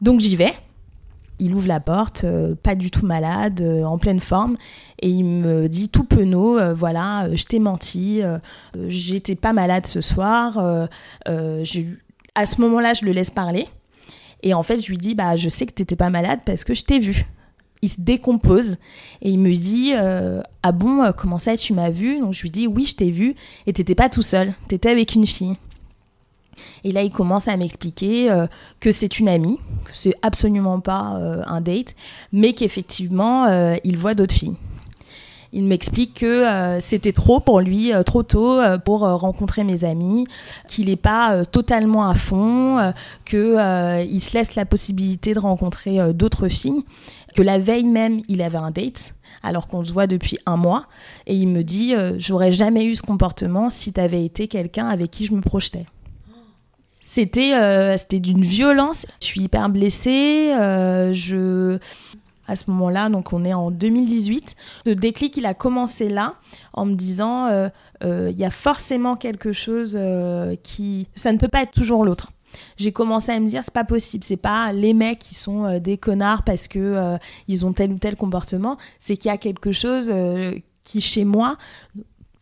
Donc 0.00 0.20
j'y 0.20 0.36
vais 0.36 0.52
il 1.38 1.54
ouvre 1.54 1.68
la 1.68 1.80
porte, 1.80 2.24
euh, 2.24 2.54
pas 2.54 2.74
du 2.74 2.90
tout 2.90 3.06
malade, 3.06 3.60
euh, 3.60 3.84
en 3.84 3.98
pleine 3.98 4.20
forme, 4.20 4.56
et 5.00 5.08
il 5.08 5.24
me 5.24 5.68
dit 5.68 5.88
tout 5.88 6.04
penaud, 6.04 6.58
euh, 6.58 6.74
voilà, 6.74 7.28
je 7.34 7.44
t'ai 7.44 7.58
menti, 7.58 8.22
j'étais 8.86 9.34
pas 9.34 9.52
malade 9.52 9.86
ce 9.86 10.00
soir. 10.00 10.58
à 10.58 12.46
ce 12.46 12.60
moment-là, 12.60 12.94
je 12.94 13.04
le 13.04 13.12
laisse 13.12 13.30
parler, 13.30 13.66
et 14.42 14.54
en 14.54 14.62
fait, 14.62 14.80
je 14.80 14.90
lui 14.90 14.98
dis, 14.98 15.14
bah, 15.14 15.36
je 15.36 15.48
sais 15.48 15.66
que 15.66 15.72
t'étais 15.72 15.96
pas 15.96 16.10
malade 16.10 16.40
parce 16.44 16.64
que 16.64 16.74
je 16.74 16.84
t'ai 16.84 16.98
vu. 16.98 17.24
Il 17.82 17.88
se 17.88 18.00
décompose 18.00 18.76
et 19.20 19.30
il 19.30 19.38
me 19.38 19.54
dit 19.54 19.92
ah 20.62 20.72
bon 20.72 21.12
comment 21.18 21.36
ça 21.36 21.54
tu 21.54 21.74
m'as 21.74 21.90
vu? 21.90 22.18
Donc 22.18 22.32
je 22.32 22.40
lui 22.40 22.50
dis 22.50 22.66
oui 22.66 22.86
je 22.86 22.94
t'ai 22.94 23.10
vu 23.10 23.34
et 23.66 23.74
t'étais 23.74 23.94
pas 23.94 24.08
tout 24.08 24.22
seul 24.22 24.54
t'étais 24.68 24.88
avec 24.88 25.14
une 25.14 25.26
fille 25.26 25.56
et 26.84 26.92
là, 26.92 27.02
il 27.02 27.10
commence 27.10 27.48
à 27.48 27.56
m'expliquer 27.56 28.30
euh, 28.30 28.46
que 28.80 28.92
c'est 28.92 29.18
une 29.18 29.28
amie, 29.28 29.58
que 29.84 29.90
c'est 29.92 30.14
absolument 30.22 30.80
pas 30.80 31.16
euh, 31.16 31.42
un 31.46 31.60
date, 31.60 31.94
mais 32.32 32.52
qu'effectivement, 32.52 33.46
euh, 33.46 33.76
il 33.84 33.96
voit 33.96 34.14
d'autres 34.14 34.34
filles. 34.34 34.56
Il 35.52 35.64
m'explique 35.64 36.14
que 36.14 36.78
c'était 36.80 37.12
trop 37.12 37.38
pour 37.38 37.60
lui, 37.60 37.92
trop 38.04 38.24
tôt 38.24 38.58
pour 38.84 39.02
rencontrer 39.02 39.62
mes 39.62 39.84
amis, 39.84 40.26
qu'il 40.66 40.86
n'est 40.86 40.96
pas 40.96 41.46
totalement 41.46 42.08
à 42.08 42.14
fond, 42.14 42.92
que 43.24 44.02
il 44.04 44.20
se 44.20 44.36
laisse 44.36 44.56
la 44.56 44.66
possibilité 44.66 45.32
de 45.32 45.38
rencontrer 45.38 46.12
d'autres 46.12 46.48
filles, 46.48 46.82
que 47.36 47.42
la 47.42 47.60
veille 47.60 47.84
même, 47.84 48.20
il 48.26 48.42
avait 48.42 48.58
un 48.58 48.72
date 48.72 49.14
alors 49.44 49.68
qu'on 49.68 49.84
se 49.84 49.92
voit 49.92 50.08
depuis 50.08 50.38
un 50.44 50.56
mois. 50.56 50.86
Et 51.28 51.36
il 51.36 51.46
me 51.46 51.62
dit, 51.62 51.94
j'aurais 52.18 52.50
jamais 52.50 52.84
eu 52.84 52.96
ce 52.96 53.02
comportement 53.02 53.70
si 53.70 53.92
tu 53.92 54.00
avais 54.00 54.24
été 54.24 54.48
quelqu'un 54.48 54.88
avec 54.88 55.12
qui 55.12 55.26
je 55.26 55.34
me 55.34 55.40
projetais. 55.40 55.86
C'était 57.14 57.54
euh, 57.54 57.96
c'était 57.96 58.18
d'une 58.18 58.42
violence. 58.42 59.06
Je 59.20 59.26
suis 59.26 59.42
hyper 59.42 59.68
blessée. 59.68 60.52
Euh, 60.52 61.12
je 61.12 61.78
à 62.48 62.56
ce 62.56 62.64
moment-là, 62.72 63.08
donc 63.08 63.32
on 63.32 63.44
est 63.44 63.54
en 63.54 63.70
2018. 63.70 64.56
Le 64.84 64.96
déclic, 64.96 65.36
il 65.36 65.46
a 65.46 65.54
commencé 65.54 66.08
là, 66.08 66.34
en 66.72 66.86
me 66.86 66.94
disant, 66.94 67.46
euh, 67.46 67.68
il 68.02 68.36
y 68.36 68.44
a 68.44 68.50
forcément 68.50 69.14
quelque 69.14 69.52
chose 69.52 69.96
qui, 70.64 71.06
ça 71.14 71.32
ne 71.32 71.38
peut 71.38 71.48
pas 71.48 71.62
être 71.62 71.70
toujours 71.70 72.04
l'autre. 72.04 72.32
J'ai 72.76 72.90
commencé 72.90 73.30
à 73.30 73.38
me 73.38 73.46
dire, 73.46 73.62
c'est 73.62 73.72
pas 73.72 73.84
possible, 73.84 74.24
c'est 74.24 74.36
pas 74.36 74.72
les 74.72 74.92
mecs 74.92 75.20
qui 75.20 75.36
sont 75.36 75.78
des 75.78 75.96
connards 75.96 76.42
parce 76.42 76.66
que 76.66 77.16
ils 77.46 77.64
ont 77.64 77.72
tel 77.72 77.92
ou 77.92 77.98
tel 77.98 78.16
comportement, 78.16 78.76
c'est 78.98 79.16
qu'il 79.16 79.28
y 79.28 79.32
a 79.32 79.38
quelque 79.38 79.70
chose 79.70 80.12
qui 80.82 81.00
chez 81.00 81.24
moi 81.24 81.56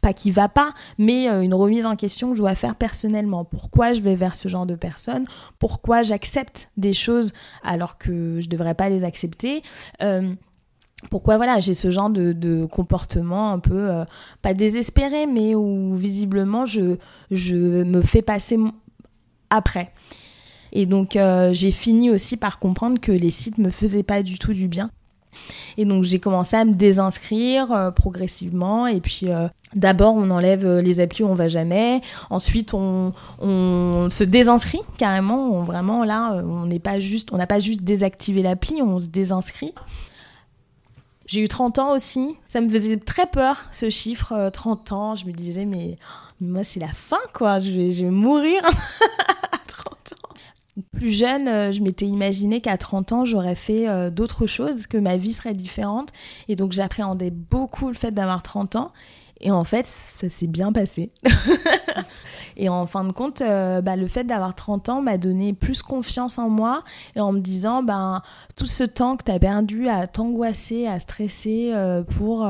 pas 0.02 0.12
qui 0.12 0.30
va 0.30 0.48
pas, 0.48 0.74
mais 0.98 1.30
euh, 1.30 1.40
une 1.40 1.54
remise 1.54 1.86
en 1.86 1.96
question 1.96 2.30
que 2.30 2.34
je 2.34 2.40
dois 2.40 2.56
faire 2.56 2.74
personnellement. 2.74 3.44
Pourquoi 3.44 3.94
je 3.94 4.02
vais 4.02 4.16
vers 4.16 4.34
ce 4.34 4.48
genre 4.48 4.66
de 4.66 4.74
personnes? 4.74 5.24
Pourquoi 5.58 6.02
j'accepte 6.02 6.68
des 6.76 6.92
choses 6.92 7.32
alors 7.62 7.96
que 7.96 8.40
je 8.40 8.48
devrais 8.48 8.74
pas 8.74 8.90
les 8.90 9.04
accepter? 9.04 9.62
Euh, 10.02 10.34
pourquoi 11.10 11.36
voilà 11.36 11.58
j'ai 11.58 11.74
ce 11.74 11.90
genre 11.90 12.10
de, 12.10 12.64
comportement 12.66 13.50
un 13.50 13.58
peu 13.58 13.90
euh, 13.90 14.04
pas 14.40 14.54
désespéré 14.54 15.26
mais 15.26 15.56
où 15.56 15.96
visiblement 15.96 16.64
je, 16.64 16.96
je 17.30 17.56
me 17.56 18.02
fais 18.02 18.22
passer 18.22 18.58
après. 19.50 19.92
Et 20.72 20.86
donc 20.86 21.18
j'ai 21.52 21.70
fini 21.70 22.10
aussi 22.10 22.36
par 22.36 22.58
comprendre 22.58 23.00
que 23.00 23.12
les 23.12 23.30
sites 23.30 23.58
me 23.58 23.70
faisaient 23.70 24.02
pas 24.02 24.22
du 24.22 24.38
tout 24.38 24.52
du 24.52 24.68
bien 24.68 24.90
et 25.76 25.84
donc 25.84 26.04
j'ai 26.04 26.18
commencé 26.18 26.56
à 26.56 26.64
me 26.64 26.74
désinscrire 26.74 27.72
euh, 27.72 27.90
progressivement. 27.90 28.86
Et 28.86 29.00
puis 29.00 29.30
euh, 29.30 29.48
d'abord 29.74 30.14
on 30.14 30.30
enlève 30.30 30.66
euh, 30.66 30.82
les 30.82 31.00
applis 31.00 31.24
où 31.24 31.28
on 31.28 31.34
va 31.34 31.48
jamais. 31.48 32.00
Ensuite 32.30 32.74
on, 32.74 33.12
se 33.40 34.24
désinscrit 34.24 34.80
carrément. 34.98 35.50
On, 35.50 35.64
vraiment 35.64 36.04
là 36.04 36.42
on 36.44 36.66
n'est 36.66 36.78
pas 36.78 37.00
juste, 37.00 37.32
on 37.32 37.36
n'a 37.36 37.46
pas 37.46 37.60
juste 37.60 37.82
désactivé 37.82 38.42
l'appli, 38.42 38.82
on 38.82 39.00
se 39.00 39.06
désinscrit. 39.06 39.74
J'ai 41.26 41.40
eu 41.40 41.48
30 41.48 41.78
ans 41.78 41.94
aussi. 41.94 42.36
Ça 42.48 42.60
me 42.60 42.68
faisait 42.68 42.96
très 42.96 43.26
peur, 43.26 43.56
ce 43.70 43.88
chiffre, 43.88 44.50
30 44.52 44.92
ans. 44.92 45.16
Je 45.16 45.24
me 45.24 45.32
disais, 45.32 45.64
mais 45.64 45.96
moi, 46.40 46.64
c'est 46.64 46.80
la 46.80 46.88
fin, 46.88 47.20
quoi. 47.32 47.60
Je 47.60 47.70
vais 47.70 48.10
mourir. 48.10 48.60
Plus 50.92 51.10
jeune, 51.10 51.48
euh, 51.48 51.70
je 51.70 51.82
m'étais 51.82 52.06
imaginé 52.06 52.62
qu'à 52.62 52.78
30 52.78 53.12
ans, 53.12 53.24
j'aurais 53.26 53.54
fait 53.54 53.88
euh, 53.88 54.08
d'autres 54.08 54.46
choses, 54.46 54.86
que 54.86 54.96
ma 54.96 55.18
vie 55.18 55.34
serait 55.34 55.52
différente. 55.52 56.08
Et 56.48 56.56
donc, 56.56 56.72
j'appréhendais 56.72 57.30
beaucoup 57.30 57.88
le 57.88 57.94
fait 57.94 58.10
d'avoir 58.10 58.42
30 58.42 58.76
ans. 58.76 58.92
Et 59.42 59.50
en 59.50 59.64
fait, 59.64 59.84
ça 59.84 60.30
s'est 60.30 60.46
bien 60.46 60.72
passé. 60.72 61.10
et 62.56 62.68
en 62.70 62.86
fin 62.86 63.04
de 63.04 63.12
compte, 63.12 63.42
euh, 63.42 63.82
bah, 63.82 63.96
le 63.96 64.06
fait 64.06 64.24
d'avoir 64.24 64.54
30 64.54 64.88
ans 64.88 65.02
m'a 65.02 65.18
donné 65.18 65.52
plus 65.52 65.82
confiance 65.82 66.38
en 66.38 66.48
moi 66.48 66.84
et 67.16 67.20
en 67.20 67.32
me 67.32 67.40
disant, 67.40 67.82
ben, 67.82 68.22
tout 68.56 68.66
ce 68.66 68.84
temps 68.84 69.16
que 69.16 69.24
tu 69.24 69.32
as 69.32 69.40
perdu 69.40 69.88
à 69.88 70.06
t'angoisser, 70.06 70.86
à 70.86 71.00
stresser 71.00 71.74
pour 72.16 72.48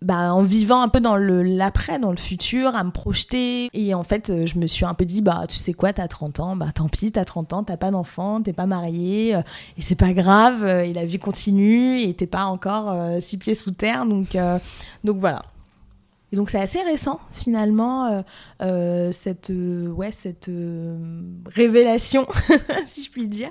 bah, 0.00 0.32
en 0.32 0.42
vivant 0.42 0.80
un 0.80 0.88
peu 0.88 1.00
dans 1.00 1.16
le 1.16 1.42
l'après, 1.42 1.98
dans 1.98 2.10
le 2.10 2.16
futur, 2.16 2.76
à 2.76 2.84
me 2.84 2.90
projeter. 2.90 3.68
Et 3.72 3.94
en 3.94 4.04
fait, 4.04 4.30
euh, 4.30 4.46
je 4.46 4.58
me 4.58 4.66
suis 4.66 4.84
un 4.84 4.94
peu 4.94 5.04
dit, 5.04 5.22
bah, 5.22 5.46
tu 5.48 5.56
sais 5.56 5.72
quoi, 5.72 5.92
t'as 5.92 6.08
30 6.08 6.40
ans, 6.40 6.56
bah, 6.56 6.68
tant 6.72 6.88
pis, 6.88 7.10
t'as 7.10 7.24
30 7.24 7.52
ans, 7.52 7.64
t'as 7.64 7.76
pas 7.76 7.90
d'enfant, 7.90 8.40
t'es 8.40 8.52
pas 8.52 8.66
marié, 8.66 9.34
euh, 9.34 9.42
et 9.76 9.82
c'est 9.82 9.96
pas 9.96 10.12
grave, 10.12 10.62
euh, 10.62 10.84
et 10.84 10.92
la 10.92 11.04
vie 11.04 11.18
continue, 11.18 12.00
et 12.00 12.14
t'es 12.14 12.26
pas 12.26 12.44
encore 12.44 12.94
six 13.20 13.38
pieds 13.38 13.54
sous 13.54 13.70
terre, 13.70 14.06
donc, 14.06 14.36
donc 15.04 15.18
voilà. 15.18 15.42
Et 16.30 16.36
donc 16.36 16.50
c'est 16.50 16.60
assez 16.60 16.82
récent 16.82 17.20
finalement 17.32 18.06
euh, 18.06 18.22
euh, 18.60 19.10
cette 19.12 19.50
euh, 19.50 19.88
ouais 19.88 20.12
cette 20.12 20.50
révélation 21.46 22.26
si 22.84 23.02
je 23.02 23.10
puis 23.10 23.28
dire. 23.28 23.50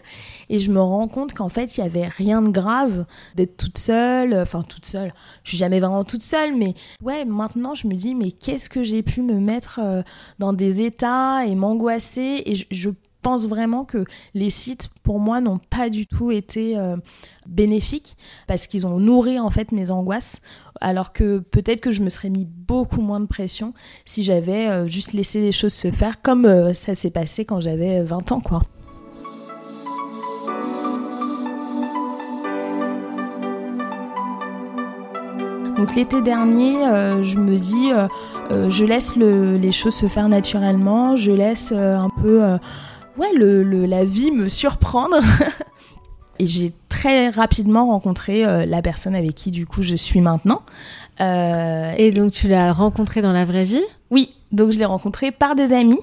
Et 0.50 0.60
je 0.60 0.72
me 0.72 0.80
rends 0.80 1.08
compte 1.08 1.34
qu'en 1.34 1.50
fait 1.50 1.78
il 1.78 1.82
y 1.82 1.84
avait 1.84 2.08
rien 2.08 2.42
de 2.42 2.50
grave 2.50 3.06
d'être 3.36 3.58
toute 3.58 3.78
seule. 3.78 4.36
Enfin 4.36 4.62
toute 4.62 4.86
seule. 4.86 5.12
Je 5.44 5.50
suis 5.50 5.58
jamais 5.58 5.80
vraiment 5.80 6.04
toute 6.04 6.24
seule 6.24 6.56
mais 6.56 6.76
ouais 7.02 7.26
maintenant 7.26 7.74
je 7.74 7.88
me 7.88 7.96
dis 7.96 8.14
mais 8.14 8.32
qu'est-ce 8.32 8.70
que 8.70 8.84
j'ai 8.84 9.02
pu 9.02 9.22
me 9.22 9.40
mettre 9.40 9.80
dans 10.38 10.54
des 10.54 10.82
états 10.82 11.46
et 11.46 11.56
m'angoisser? 11.56 12.44
Et 12.46 12.56
je, 12.56 12.90
pense 13.24 13.48
vraiment 13.48 13.84
que 13.84 14.06
les 14.36 14.50
sites, 14.50 14.90
pour 15.04 15.20
moi, 15.20 15.42
n'ont 15.42 15.58
pas 15.58 15.90
du 15.90 16.08
tout 16.08 16.32
été 16.32 16.78
bénéfiques 17.46 18.16
parce 18.46 18.68
qu'ils 18.68 18.88
ont 18.88 19.00
nourri 19.00 19.38
en 19.40 19.50
fait 19.50 19.74
mes 19.74 19.92
angoisses. 19.92 20.38
Alors 20.82 21.14
que 21.14 21.40
peut-être 21.40 21.82
que 21.82 21.92
je 21.92 22.02
me 22.02 22.10
serais 22.10 22.30
mis 22.30 22.46
beaucoup 22.46 23.02
moins 23.02 23.20
de 23.20 23.26
pression 23.26 23.74
si 24.06 24.24
j'avais 24.24 24.68
euh, 24.68 24.88
juste 24.88 25.14
laissé 25.14 25.42
les 25.42 25.52
choses 25.52 25.74
se 25.74 25.92
faire 25.92 26.22
comme 26.22 26.46
euh, 26.46 26.74
ça 26.74 26.96
s'est 26.96 27.12
passé 27.12 27.46
quand 27.46 27.62
j'avais 27.62 28.04
20 28.04 28.32
ans, 28.32 28.40
quoi. 28.40 28.62
Donc 35.78 35.94
l'été 35.96 36.22
dernier, 36.24 36.74
je 37.22 37.38
me 37.38 37.56
dis, 37.56 37.92
je 38.50 38.84
laisse 38.84 39.16
les 39.16 39.72
choses 39.72 39.94
se 39.94 40.08
faire 40.08 40.28
naturellement, 40.28 41.16
je 41.16 41.32
laisse 41.32 41.72
un 41.72 42.10
peu 42.10 42.58
ouais, 43.18 43.34
le, 43.34 43.86
la 43.86 44.04
vie 44.04 44.32
me 44.32 44.48
surprendre. 44.48 45.18
Et 46.40 46.46
j'ai 46.48 46.72
très 46.90 47.30
rapidement 47.30 47.88
rencontré 47.88 48.44
la 48.66 48.82
personne 48.82 49.16
avec 49.16 49.36
qui 49.36 49.52
du 49.52 49.66
coup 49.66 49.82
je 49.82 49.96
suis 49.96 50.22
maintenant. 50.22 50.62
et 51.20 52.12
donc 52.12 52.32
tu 52.32 52.48
l'as 52.48 52.74
rencontré 52.74 53.22
dans 53.22 53.32
la 53.32 53.46
vraie 53.46 53.66
vie? 53.66 53.84
Oui, 54.12 54.34
donc 54.52 54.72
je 54.72 54.80
l'ai 54.80 54.86
rencontré 54.86 55.32
par 55.32 55.56
des 55.56 55.74
amis. 55.74 56.00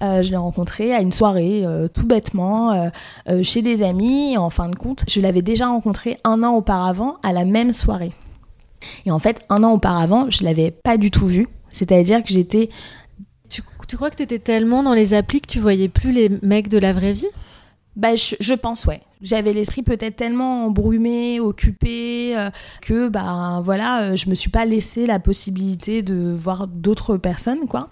je 0.00 0.30
l'ai 0.30 0.36
rencontré 0.36 0.94
à 0.94 1.00
une 1.00 1.12
soirée, 1.12 1.64
tout 1.94 2.06
bêtement, 2.06 2.90
chez 3.42 3.62
des 3.62 3.82
amis. 3.82 4.34
Et 4.34 4.38
en 4.38 4.50
fin 4.50 4.68
de 4.68 4.76
compte, 4.76 5.04
je 5.08 5.20
l'avais 5.20 5.42
déjà 5.42 5.68
rencontré 5.68 6.18
un 6.24 6.42
an 6.42 6.54
auparavant 6.54 7.16
à 7.22 7.32
la 7.32 7.44
même 7.44 7.72
soirée. 7.72 8.12
Et 9.06 9.10
en 9.10 9.18
fait, 9.18 9.44
un 9.48 9.62
an 9.64 9.72
auparavant, 9.72 10.30
je 10.30 10.44
l'avais 10.44 10.70
pas 10.70 10.96
du 10.96 11.10
tout 11.10 11.26
vu. 11.26 11.48
C'est-à-dire 11.70 12.22
que 12.22 12.28
j'étais. 12.28 12.68
Tu, 13.48 13.62
tu, 13.88 13.96
crois 13.96 14.10
que 14.10 14.16
tu 14.16 14.22
étais 14.22 14.38
tellement 14.38 14.82
dans 14.82 14.94
les 14.94 15.14
applis 15.14 15.40
que 15.40 15.48
tu 15.48 15.60
voyais 15.60 15.88
plus 15.88 16.12
les 16.12 16.30
mecs 16.42 16.68
de 16.68 16.78
la 16.78 16.92
vraie 16.92 17.12
vie? 17.12 17.26
Bah, 17.94 18.14
je, 18.16 18.54
pense, 18.54 18.86
ouais. 18.86 19.02
J'avais 19.20 19.52
l'esprit 19.52 19.82
peut-être 19.82 20.16
tellement 20.16 20.64
embrumé, 20.66 21.40
occupé, 21.40 22.36
euh, 22.36 22.50
que 22.80 23.08
bah 23.08 23.60
voilà, 23.62 24.02
euh, 24.02 24.16
je 24.16 24.30
me 24.30 24.34
suis 24.34 24.48
pas 24.48 24.64
laissé 24.64 25.04
la 25.04 25.20
possibilité 25.20 26.02
de 26.02 26.32
voir 26.32 26.66
d'autres 26.66 27.18
personnes, 27.18 27.68
quoi. 27.68 27.90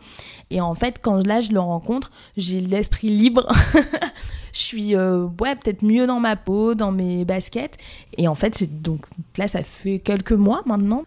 Et 0.50 0.60
en 0.60 0.74
fait, 0.74 1.00
quand 1.02 1.24
là 1.26 1.40
je 1.40 1.52
le 1.52 1.60
rencontre, 1.60 2.10
j'ai 2.38 2.60
l'esprit 2.60 3.08
libre. 3.08 3.46
je 4.52 4.58
suis 4.58 4.96
euh, 4.96 5.26
ouais 5.40 5.54
peut-être 5.54 5.84
mieux 5.84 6.06
dans 6.06 6.18
ma 6.18 6.34
peau, 6.34 6.74
dans 6.74 6.92
mes 6.92 7.26
baskets. 7.26 7.76
Et 8.16 8.26
en 8.26 8.34
fait, 8.34 8.54
c'est 8.54 8.80
donc 8.80 9.04
là 9.36 9.48
ça 9.48 9.62
fait 9.62 9.98
quelques 9.98 10.32
mois 10.32 10.62
maintenant. 10.64 11.04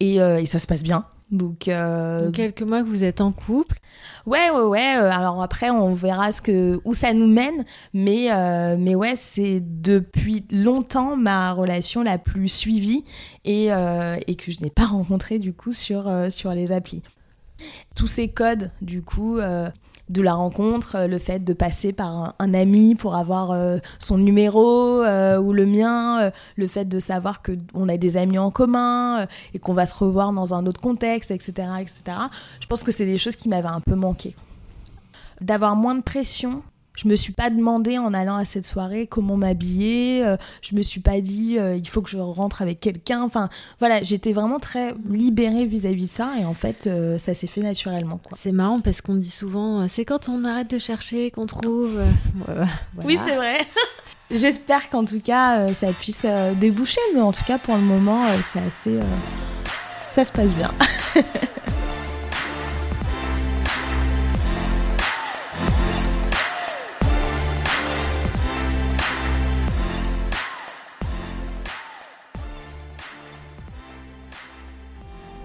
Et, 0.00 0.16
et 0.16 0.46
ça 0.46 0.58
se 0.58 0.66
passe 0.66 0.82
bien. 0.82 1.04
Donc, 1.30 1.68
euh... 1.68 2.30
quelques 2.30 2.62
mois 2.62 2.82
que 2.82 2.88
vous 2.88 3.04
êtes 3.04 3.20
en 3.20 3.32
couple. 3.32 3.78
Ouais, 4.26 4.50
ouais, 4.50 4.62
ouais. 4.62 4.96
Euh, 4.96 5.10
alors 5.10 5.42
après, 5.42 5.70
on 5.70 5.92
verra 5.92 6.32
ce 6.32 6.40
que 6.40 6.80
où 6.84 6.94
ça 6.94 7.12
nous 7.12 7.26
mène, 7.26 7.64
mais 7.92 8.32
euh, 8.32 8.76
mais 8.78 8.94
ouais, 8.94 9.14
c'est 9.16 9.60
depuis 9.60 10.44
longtemps 10.50 11.16
ma 11.16 11.52
relation 11.52 12.02
la 12.02 12.18
plus 12.18 12.48
suivie 12.48 13.04
et, 13.44 13.72
euh, 13.72 14.16
et 14.26 14.36
que 14.36 14.50
je 14.50 14.60
n'ai 14.60 14.70
pas 14.70 14.86
rencontrée 14.86 15.38
du 15.38 15.52
coup 15.52 15.72
sur 15.72 16.10
sur 16.30 16.52
les 16.52 16.72
applis. 16.72 17.02
Tous 17.94 18.06
ces 18.06 18.28
codes, 18.28 18.70
du 18.80 19.02
coup, 19.02 19.38
de 20.08 20.22
la 20.22 20.34
rencontre, 20.34 20.96
euh, 20.96 21.06
le 21.06 21.18
fait 21.18 21.44
de 21.44 21.52
passer 21.52 21.92
par 21.92 22.34
un, 22.38 22.54
ami 22.54 22.94
pour 22.94 23.14
avoir 23.14 23.50
euh, 23.50 23.78
son 23.98 24.18
numéro 24.18 25.02
euh, 25.02 25.38
ou 25.38 25.52
le 25.52 25.66
mien, 25.66 26.30
le 26.56 26.66
fait 26.66 26.86
de 26.86 26.98
savoir 26.98 27.42
qu'on 27.42 27.88
a 27.88 27.96
des 27.96 28.16
amis 28.16 28.38
en 28.38 28.50
commun 28.50 29.26
et 29.52 29.58
qu'on 29.58 29.74
va 29.74 29.86
se 29.86 29.94
revoir 29.94 30.32
dans 30.32 30.54
un 30.54 30.66
autre 30.66 30.80
contexte, 30.80 31.30
etc. 31.30 31.68
etc. 31.80 32.02
Je 32.60 32.66
pense 32.66 32.82
que 32.82 32.90
c'est 32.90 33.04
des 33.04 33.18
choses 33.18 33.36
qui 33.36 33.48
m'avaient 33.48 33.68
un 33.68 33.80
peu 33.80 33.94
manqué. 33.94 34.34
D'avoir 35.40 35.76
moins 35.76 35.94
de 35.94 36.02
pression 36.02 36.62
je 36.98 37.06
me 37.06 37.14
suis 37.14 37.32
pas 37.32 37.48
demandé 37.48 37.96
en 37.96 38.12
allant 38.12 38.36
à 38.36 38.44
cette 38.44 38.66
soirée 38.66 39.06
comment 39.06 39.36
m'habiller. 39.36 40.24
Euh, 40.24 40.36
je 40.62 40.74
me 40.74 40.82
suis 40.82 40.98
pas 41.00 41.20
dit 41.20 41.56
euh, 41.56 41.76
il 41.76 41.88
faut 41.88 42.02
que 42.02 42.10
je 42.10 42.18
rentre 42.18 42.60
avec 42.60 42.80
quelqu'un. 42.80 43.22
Enfin 43.22 43.48
voilà, 43.78 44.02
j'étais 44.02 44.32
vraiment 44.32 44.58
très 44.58 44.94
libérée 45.08 45.64
vis-à-vis 45.64 46.06
de 46.06 46.10
ça 46.10 46.32
et 46.40 46.44
en 46.44 46.54
fait 46.54 46.88
euh, 46.88 47.16
ça 47.16 47.34
s'est 47.34 47.46
fait 47.46 47.60
naturellement. 47.60 48.20
C'est 48.36 48.50
marrant 48.50 48.80
parce 48.80 49.00
qu'on 49.00 49.14
dit 49.14 49.30
souvent 49.30 49.86
c'est 49.86 50.04
quand 50.04 50.28
on 50.28 50.44
arrête 50.44 50.70
de 50.70 50.78
chercher 50.78 51.30
qu'on 51.30 51.46
trouve. 51.46 52.00
Oui 53.04 53.18
c'est 53.24 53.36
vrai. 53.36 53.58
J'espère 54.30 54.90
qu'en 54.90 55.04
tout 55.04 55.20
cas 55.20 55.72
ça 55.72 55.92
puisse 55.92 56.26
déboucher, 56.56 57.00
mais 57.14 57.20
en 57.20 57.32
tout 57.32 57.44
cas 57.44 57.58
pour 57.58 57.76
le 57.76 57.82
moment 57.82 58.24
c'est 58.42 58.60
assez, 58.60 58.98
ça 60.10 60.24
se 60.24 60.32
passe 60.32 60.52
bien. 60.52 60.70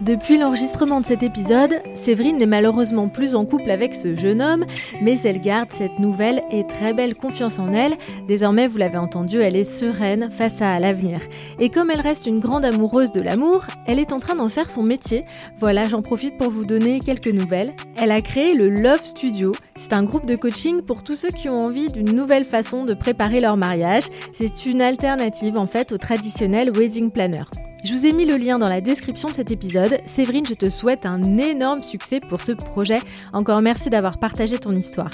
Depuis 0.04 0.38
l'enregistrement 0.38 1.00
de 1.00 1.06
cet 1.06 1.24
épisode, 1.24 1.82
Séverine 1.96 2.38
n'est 2.38 2.46
malheureusement 2.46 3.08
plus 3.08 3.36
en 3.36 3.46
couple 3.46 3.72
avec 3.72 3.96
ce 3.96 4.18
jeune 4.18 4.42
homme, 4.42 4.66
mais 5.02 5.18
elle 5.22 5.40
garde 5.40 5.72
cette 5.72 5.98
nouvelle 5.98 6.44
et 6.52 6.68
très 6.68 6.94
belle 6.94 7.16
confiance 7.16 7.58
en 7.58 7.72
elle. 7.72 7.96
Désormais, 8.28 8.68
vous 8.68 8.78
l'avez 8.78 8.98
entendu, 8.98 9.40
elle 9.40 9.56
est 9.56 9.64
sereine 9.64 10.30
face 10.30 10.62
à 10.62 10.78
l'avenir. 10.78 11.22
Et 11.58 11.70
comme 11.70 11.90
elle 11.90 12.02
reste 12.02 12.26
une 12.26 12.42
grande 12.42 12.66
amoureuse 12.66 13.14
de 13.14 13.22
l'amour, 13.22 13.66
elle 13.88 13.98
est 13.98 14.12
en 14.12 14.20
train 14.20 14.36
d'en 14.36 14.50
faire 14.50 14.70
son 14.70 14.84
métier. 14.84 15.24
Voilà, 15.58 15.88
j'en 15.88 16.02
profite 16.02 16.38
pour 16.38 16.52
vous 16.52 16.66
donner 16.66 17.00
quelques 17.00 17.28
nouvelles. 17.28 17.74
Elle 17.96 18.12
a 18.12 18.20
créé 18.20 18.56
le 18.56 18.68
Love 18.68 19.04
Studio. 19.04 19.54
C'est 19.78 19.94
un 19.94 20.04
groupe 20.04 20.26
de 20.26 20.36
coaching 20.36 20.82
pour 20.82 21.04
tous 21.04 21.16
ceux 21.16 21.32
qui 21.32 21.48
ont 21.48 21.64
envie 21.64 21.88
d'une 21.88 22.14
nouvelle 22.14 22.44
façon 22.44 22.84
de 22.84 22.94
préparer 22.94 23.40
leur 23.40 23.56
mariage. 23.56 24.10
C'est 24.34 24.66
une 24.66 24.82
alternative 24.82 25.58
en 25.58 25.68
fait 25.68 25.94
au 25.94 25.98
traditionnel 25.98 26.72
wedding 26.72 27.10
planner. 27.10 27.46
Je 27.84 27.94
vous 27.94 28.06
ai 28.06 28.14
mis 28.14 28.26
le 28.26 28.38
lien 28.38 28.60
dans 28.60 28.70
la 28.70 28.80
description 28.80 29.28
de 29.28 29.34
cet 29.34 29.52
épisode. 29.52 30.00
Séverine, 30.06 30.46
je 30.46 30.54
te 30.54 30.70
souhaite 30.70 31.06
un 31.06 31.22
énorme 31.38 31.84
succès 31.84 32.22
pour 32.22 32.40
ce 32.40 32.54
projet. 32.54 33.00
Encore 33.34 33.62
merci 33.62 33.90
d'avoir 33.90 34.20
partagé 34.20 34.58
ton 34.58 34.72
histoire. 34.72 35.10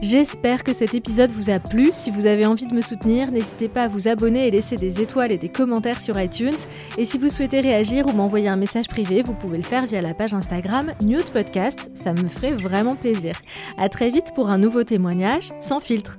J'espère 0.00 0.64
que 0.64 0.72
cet 0.72 0.94
épisode 0.94 1.30
vous 1.30 1.48
a 1.48 1.60
plu. 1.60 1.90
Si 1.92 2.10
vous 2.10 2.26
avez 2.26 2.44
envie 2.44 2.66
de 2.66 2.74
me 2.74 2.80
soutenir, 2.80 3.30
n'hésitez 3.30 3.68
pas 3.68 3.84
à 3.84 3.88
vous 3.88 4.08
abonner 4.08 4.48
et 4.48 4.50
laisser 4.50 4.74
des 4.74 5.00
étoiles 5.00 5.30
et 5.30 5.38
des 5.38 5.48
commentaires 5.48 6.00
sur 6.00 6.20
iTunes. 6.20 6.58
Et 6.98 7.04
si 7.04 7.18
vous 7.18 7.28
souhaitez 7.28 7.60
réagir 7.60 8.08
ou 8.08 8.12
m'envoyer 8.12 8.48
un 8.48 8.56
message 8.56 8.88
privé, 8.88 9.22
vous 9.22 9.34
pouvez 9.34 9.58
le 9.58 9.62
faire 9.62 9.86
via 9.86 10.02
la 10.02 10.12
page 10.12 10.34
Instagram 10.34 10.92
Nude 11.02 11.30
Podcast. 11.30 11.88
Ça 11.94 12.12
me 12.14 12.26
ferait 12.26 12.52
vraiment 12.52 12.96
plaisir. 12.96 13.36
À 13.78 13.88
très 13.88 14.10
vite 14.10 14.32
pour 14.34 14.50
un 14.50 14.58
nouveau 14.58 14.82
témoignage 14.82 15.52
sans 15.60 15.78
filtre. 15.78 16.18